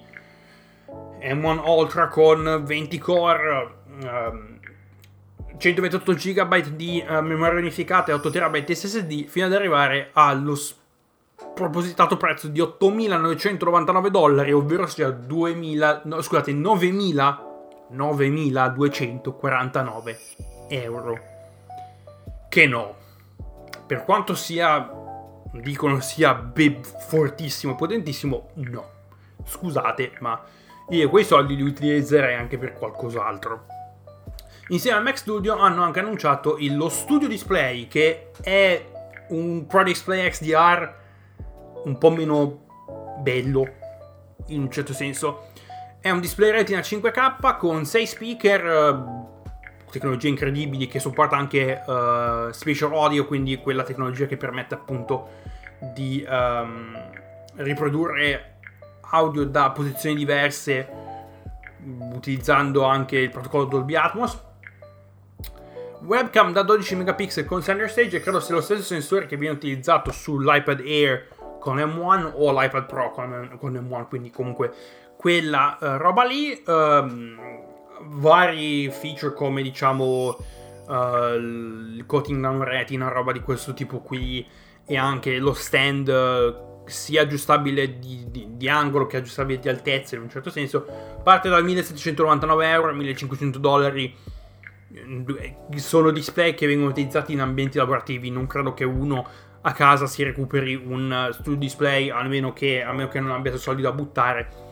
M1 1.20 1.62
Ultra 1.68 2.08
con 2.08 2.64
20 2.66 2.98
core, 2.98 3.76
um, 4.02 4.60
128 5.58 6.14
GB 6.14 6.56
di 6.68 7.04
uh, 7.06 7.20
memoria 7.20 7.60
unificata 7.60 8.12
e 8.12 8.16
8 8.16 8.30
TB 8.30 8.72
SSD 8.72 9.26
fino 9.28 9.46
ad 9.46 9.54
arrivare 9.54 10.12
allo 10.14 10.56
spropositato 11.52 12.18
prezzo 12.18 12.48
di 12.48 12.62
8.999 12.62 14.08
dollari, 14.08 14.52
ovvero 14.52 14.88
sia 14.88 15.10
2000, 15.10 16.02
no, 16.06 16.22
scusate, 16.22 16.54
9.000 16.54 17.52
9.249 17.94 20.18
euro 20.70 21.32
che 22.54 22.68
no. 22.68 22.96
Per 23.86 24.04
quanto 24.04 24.36
sia, 24.36 24.88
dicono 25.54 26.00
sia 26.02 26.36
be- 26.36 26.82
fortissimo, 26.84 27.76
potentissimo, 27.76 28.50
no. 28.56 28.90
Scusate, 29.44 30.14
ma 30.20 30.40
io 30.90 31.10
quei 31.10 31.24
soldi 31.24 31.56
li 31.56 31.64
utilizzerei 31.64 32.36
anche 32.36 32.60
per 32.60 32.74
qualcos'altro. 32.74 33.66
Insieme 34.68 34.98
al 34.98 35.04
Mac 35.04 35.18
Studio 35.18 35.58
hanno 35.58 35.84
anche 35.84 36.00
annunciato 36.00 36.58
lo 36.60 36.90
Studio 36.90 37.28
Display, 37.28 37.88
che 37.88 38.30
è 38.42 38.86
un 39.30 39.66
Pro 39.66 39.84
Display 39.84 40.30
XDR 40.30 40.94
un 41.84 41.98
po' 41.98 42.10
meno 42.10 42.66
bello, 43.20 43.68
in 44.48 44.62
un 44.62 44.72
certo 44.72 44.94
senso. 44.94 45.50
È 46.00 46.10
un 46.10 46.20
display 46.20 46.52
retina 46.52 46.80
5K 46.80 47.58
con 47.58 47.86
6 47.86 48.06
speaker 48.06 49.22
tecnologie 49.94 50.28
incredibili 50.28 50.88
che 50.88 51.00
supporta 51.00 51.38
anche 51.38 51.84
uh, 51.86 52.52
spatial 52.52 52.94
audio, 52.94 53.28
quindi 53.28 53.58
quella 53.58 53.84
tecnologia 53.84 54.26
che 54.26 54.38
permette 54.38 54.74
appunto 54.74 55.30
di 55.94 56.26
um, 56.28 56.98
riprodurre 57.58 58.58
audio 59.12 59.46
da 59.46 59.70
posizioni 59.70 60.16
diverse 60.16 60.90
utilizzando 62.14 62.84
anche 62.86 63.18
il 63.20 63.30
protocollo 63.30 63.66
Dolby 63.66 63.96
Atmos. 63.96 64.42
Webcam 66.02 66.52
da 66.52 66.64
12 66.64 66.96
megapixel 66.96 67.46
con 67.46 67.62
center 67.62 67.90
stage 67.90 68.18
e 68.18 68.22
credo 68.22 68.40
sia 68.40 68.56
lo 68.56 68.62
stesso 68.62 68.82
sensore 68.82 69.26
che 69.26 69.38
viene 69.38 69.56
utilizzato 69.56 70.12
sull'iPad 70.12 70.80
Air 70.80 71.28
con 71.64 71.78
M1 71.78 72.34
o 72.36 72.52
l'iPad 72.52 72.86
Pro 72.86 73.12
con, 73.12 73.56
con 73.58 73.72
M1, 73.74 74.08
quindi 74.10 74.30
comunque 74.30 74.74
quella 75.16 75.78
uh, 75.80 75.86
roba 75.96 76.26
lì. 76.26 76.62
Um, 76.68 77.38
vari 78.06 78.90
feature 78.92 79.34
come 79.34 79.62
diciamo 79.62 80.36
uh, 80.88 81.36
il 81.36 82.04
coating 82.06 82.42
down 82.42 82.62
retina, 82.66 83.08
roba 83.08 83.32
di 83.32 83.40
questo 83.40 83.74
tipo 83.74 84.00
qui 84.00 84.46
e 84.86 84.98
anche 84.98 85.38
lo 85.38 85.54
stand 85.54 86.10
uh, 86.10 86.84
sia 86.86 87.22
aggiustabile 87.22 87.98
di, 87.98 88.26
di, 88.30 88.48
di, 88.58 88.68
angolo 88.68 89.08
che 89.08 89.16
aggiustabile 89.16 89.60
di 89.60 89.70
altezza 89.70 90.18
in 90.18 90.24
un 90.24 90.30
certo 90.30 90.50
senso 90.50 90.86
parte 91.24 91.48
dal 91.48 91.64
1799 91.64 92.70
euro 92.70 92.90
a 92.90 92.92
1500 92.92 93.58
dollari 93.58 94.14
sono 95.78 96.12
display 96.12 96.54
che 96.54 96.68
vengono 96.68 96.90
utilizzati 96.90 97.32
in 97.32 97.40
ambienti 97.40 97.78
lavorativi 97.78 98.30
non 98.30 98.48
credo 98.48 98.74
che 98.74 98.84
uno 98.84 99.26
a 99.66 99.72
casa 99.72 100.08
si 100.08 100.24
recuperi 100.24 100.76
un 100.76 101.30
studio 101.32 101.56
display 101.58 102.10
almeno 102.10 102.54
che, 102.54 102.84
a 102.84 102.92
meno 102.92 103.08
che 103.08 103.20
non 103.20 103.32
abbia 103.32 103.56
soldi 103.58 103.82
da 103.82 103.92
buttare 103.92 104.64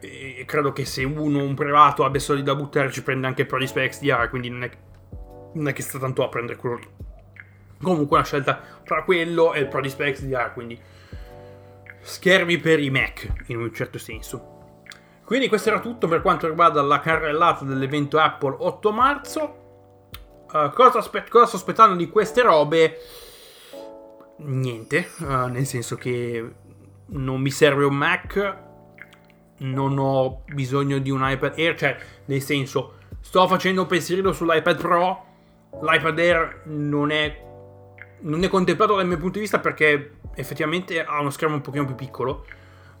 e 0.00 0.44
credo 0.46 0.72
che 0.72 0.84
se 0.84 1.04
uno, 1.04 1.42
un 1.42 1.54
privato, 1.54 2.04
abbia 2.04 2.20
soldi 2.20 2.42
da 2.42 2.54
buttare, 2.54 2.90
ci 2.90 3.02
prende 3.02 3.26
anche 3.26 3.42
il 3.42 3.46
Pro 3.46 3.58
Display 3.58 3.88
XDR, 3.88 4.28
quindi 4.28 4.50
non 4.50 4.62
è, 4.64 4.70
non 5.54 5.68
è 5.68 5.72
che 5.72 5.82
sta 5.82 5.98
tanto 5.98 6.22
a 6.22 6.28
prendere 6.28 6.58
quello 6.58 6.76
lì. 6.76 6.88
Comunque 7.82 8.16
una 8.16 8.26
scelta 8.26 8.60
tra 8.84 9.02
quello 9.04 9.52
e 9.52 9.60
il 9.60 9.68
Pro 9.68 9.80
Display 9.80 10.12
XDR, 10.12 10.52
quindi 10.52 10.78
schermi 12.00 12.58
per 12.58 12.78
i 12.80 12.90
Mac, 12.90 13.44
in 13.46 13.58
un 13.58 13.72
certo 13.72 13.98
senso. 13.98 14.54
Quindi 15.24 15.48
questo 15.48 15.70
era 15.70 15.80
tutto 15.80 16.06
per 16.06 16.22
quanto 16.22 16.46
riguarda 16.46 16.80
la 16.82 17.00
carrellata 17.00 17.64
dell'evento 17.64 18.18
Apple 18.18 18.56
8 18.58 18.92
marzo. 18.92 19.64
Uh, 20.52 20.70
cosa, 20.70 20.98
aspe- 20.98 21.26
cosa, 21.28 21.46
sto 21.46 21.56
aspettando 21.56 21.96
di 21.96 22.08
queste 22.08 22.42
robe? 22.42 22.96
Niente, 24.38 25.10
uh, 25.20 25.46
nel 25.46 25.64
senso 25.64 25.96
che 25.96 26.52
non 27.06 27.40
mi 27.40 27.50
serve 27.50 27.84
un 27.84 27.94
Mac, 27.94 28.56
non 29.58 29.96
ho 29.98 30.42
bisogno 30.52 30.98
di 30.98 31.10
un 31.10 31.20
iPad 31.22 31.58
Air, 31.58 31.76
cioè 31.76 31.96
nel 32.26 32.42
senso 32.42 32.94
sto 33.20 33.46
facendo 33.48 33.82
un 33.82 33.86
pensierino 33.86 34.32
sull'iPad 34.32 34.76
Pro, 34.78 35.24
l'iPad 35.80 36.18
Air 36.18 36.62
non 36.64 37.10
è, 37.10 37.42
non 38.20 38.42
è 38.44 38.48
contemplato 38.48 38.96
dal 38.96 39.06
mio 39.06 39.16
punto 39.16 39.34
di 39.34 39.40
vista 39.40 39.58
perché 39.58 40.16
effettivamente 40.34 41.02
ha 41.02 41.20
uno 41.20 41.30
schermo 41.30 41.54
un 41.54 41.62
pochino 41.62 41.86
più 41.86 41.94
piccolo 41.94 42.44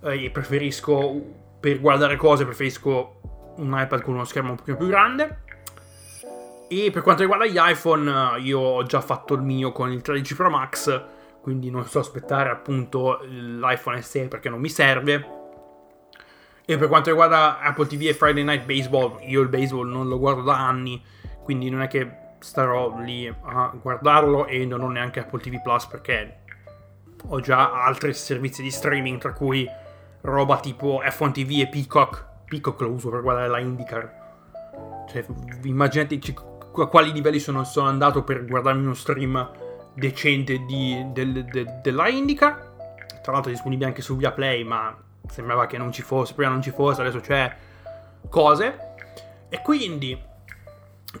eh, 0.02 0.24
e 0.24 0.30
preferisco 0.30 1.44
per 1.60 1.80
guardare 1.80 2.16
cose 2.16 2.44
preferisco 2.44 3.20
un 3.56 3.74
iPad 3.78 4.02
con 4.02 4.14
uno 4.14 4.24
schermo 4.24 4.50
un 4.50 4.56
pochino 4.56 4.76
più 4.76 4.86
grande. 4.86 5.44
E 6.68 6.90
per 6.90 7.02
quanto 7.02 7.22
riguarda 7.22 7.46
gli 7.46 7.58
iPhone, 7.58 8.40
io 8.40 8.58
ho 8.58 8.82
già 8.82 9.00
fatto 9.00 9.34
il 9.34 9.42
mio 9.42 9.70
con 9.70 9.92
il 9.92 10.02
13 10.02 10.34
Pro 10.34 10.50
Max, 10.50 11.04
quindi 11.46 11.70
non 11.70 11.84
so 11.84 12.00
aspettare 12.00 12.50
appunto 12.50 13.20
l'iPhone 13.22 14.02
SE 14.02 14.26
perché 14.26 14.48
non 14.48 14.58
mi 14.58 14.68
serve. 14.68 15.34
E 16.64 16.76
per 16.76 16.88
quanto 16.88 17.10
riguarda 17.10 17.60
Apple 17.60 17.86
TV 17.86 18.08
e 18.08 18.14
Friday 18.14 18.42
Night 18.42 18.64
Baseball, 18.64 19.18
io 19.20 19.42
il 19.42 19.48
baseball 19.48 19.88
non 19.88 20.08
lo 20.08 20.18
guardo 20.18 20.42
da 20.42 20.58
anni, 20.66 21.00
quindi 21.44 21.70
non 21.70 21.82
è 21.82 21.86
che 21.86 22.10
starò 22.40 22.98
lì 22.98 23.28
a 23.28 23.72
guardarlo 23.80 24.46
e 24.46 24.66
non 24.66 24.80
ho 24.80 24.88
neanche 24.88 25.20
Apple 25.20 25.38
TV 25.38 25.62
Plus 25.62 25.86
perché 25.86 26.40
ho 27.28 27.38
già 27.38 27.84
altri 27.84 28.12
servizi 28.12 28.60
di 28.60 28.72
streaming, 28.72 29.20
tra 29.20 29.32
cui 29.32 29.68
roba 30.22 30.58
tipo 30.58 31.00
F1 31.00 31.30
TV 31.30 31.60
e 31.60 31.68
Peacock. 31.68 32.26
Peacock 32.46 32.80
lo 32.80 32.90
uso 32.90 33.08
per 33.08 33.22
guardare 33.22 33.46
la 33.46 33.60
IndyCar. 33.60 35.04
Cioè, 35.10 35.24
immaginate 35.62 36.18
a 36.76 36.86
quali 36.88 37.12
livelli 37.12 37.38
sono 37.38 37.62
andato 37.84 38.24
per 38.24 38.44
guardarmi 38.44 38.82
uno 38.82 38.94
stream 38.94 39.64
decente 39.96 40.64
di, 40.64 41.04
del, 41.12 41.44
de, 41.44 41.80
della 41.82 42.08
IndyCar. 42.08 42.74
Tra 43.22 43.32
l'altro 43.32 43.50
è 43.50 43.54
disponibile 43.54 43.88
anche 43.88 44.02
su 44.02 44.16
Viaplay, 44.16 44.62
ma 44.62 44.96
sembrava 45.28 45.66
che 45.66 45.78
non 45.78 45.90
ci 45.90 46.02
fosse, 46.02 46.34
prima 46.34 46.50
non 46.50 46.62
ci 46.62 46.70
fosse, 46.70 47.00
adesso 47.00 47.20
c'è 47.20 47.54
cose. 48.28 48.78
E 49.48 49.60
quindi 49.62 50.16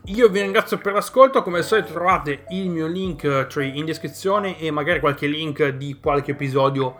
io 0.04 0.28
vi 0.28 0.40
ringrazio 0.40 0.78
per 0.78 0.92
l'ascolto, 0.92 1.42
come 1.42 1.58
al 1.58 1.64
solito 1.64 1.92
trovate 1.92 2.44
il 2.50 2.68
mio 2.68 2.86
link 2.86 3.46
cioè 3.46 3.64
in 3.64 3.84
descrizione 3.84 4.58
e 4.58 4.70
magari 4.70 5.00
qualche 5.00 5.26
link 5.26 5.68
di 5.70 5.98
qualche 6.00 6.32
episodio, 6.32 6.98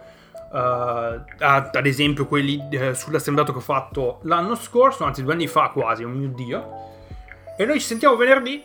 uh, 0.51 0.57
ad, 0.57 1.71
ad, 1.75 1.87
esempio 1.87 2.27
quelli 2.27 2.57
uh, 2.57 2.95
sull'assemblato 2.95 3.53
che 3.53 3.59
ho 3.59 3.62
fatto 3.62 4.21
l'anno 4.23 4.55
scorso, 4.55 5.05
anzi 5.05 5.23
due 5.23 5.35
anni 5.35 5.47
fa 5.47 5.69
quasi, 5.69 6.05
oh 6.05 6.09
mio 6.09 6.29
dio. 6.29 6.85
E 7.57 7.65
noi 7.65 7.81
ci 7.81 7.87
sentiamo 7.87 8.17
venerdì 8.17 8.65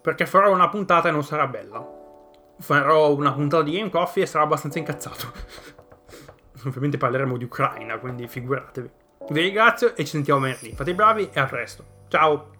perché 0.00 0.26
farò 0.26 0.52
una 0.52 0.68
puntata 0.68 1.08
e 1.08 1.12
non 1.12 1.24
sarà 1.24 1.46
bella. 1.46 2.02
Farò 2.58 3.14
una 3.14 3.32
puntata 3.32 3.62
di 3.62 3.72
Game 3.72 3.90
Coffee 3.90 4.22
e 4.22 4.26
sarà 4.26 4.44
abbastanza 4.44 4.78
incazzato. 4.78 5.32
Ovviamente 6.66 6.96
parleremo 6.96 7.36
di 7.36 7.44
Ucraina, 7.44 7.98
quindi 7.98 8.26
figuratevi. 8.26 8.90
Vi 9.30 9.40
ringrazio 9.40 9.94
e 9.94 10.04
ci 10.04 10.10
sentiamo 10.10 10.40
venerdì. 10.40 10.72
Fate 10.72 10.90
i 10.90 10.94
bravi 10.94 11.30
e 11.32 11.40
a 11.40 11.46
presto. 11.46 11.84
Ciao! 12.08 12.53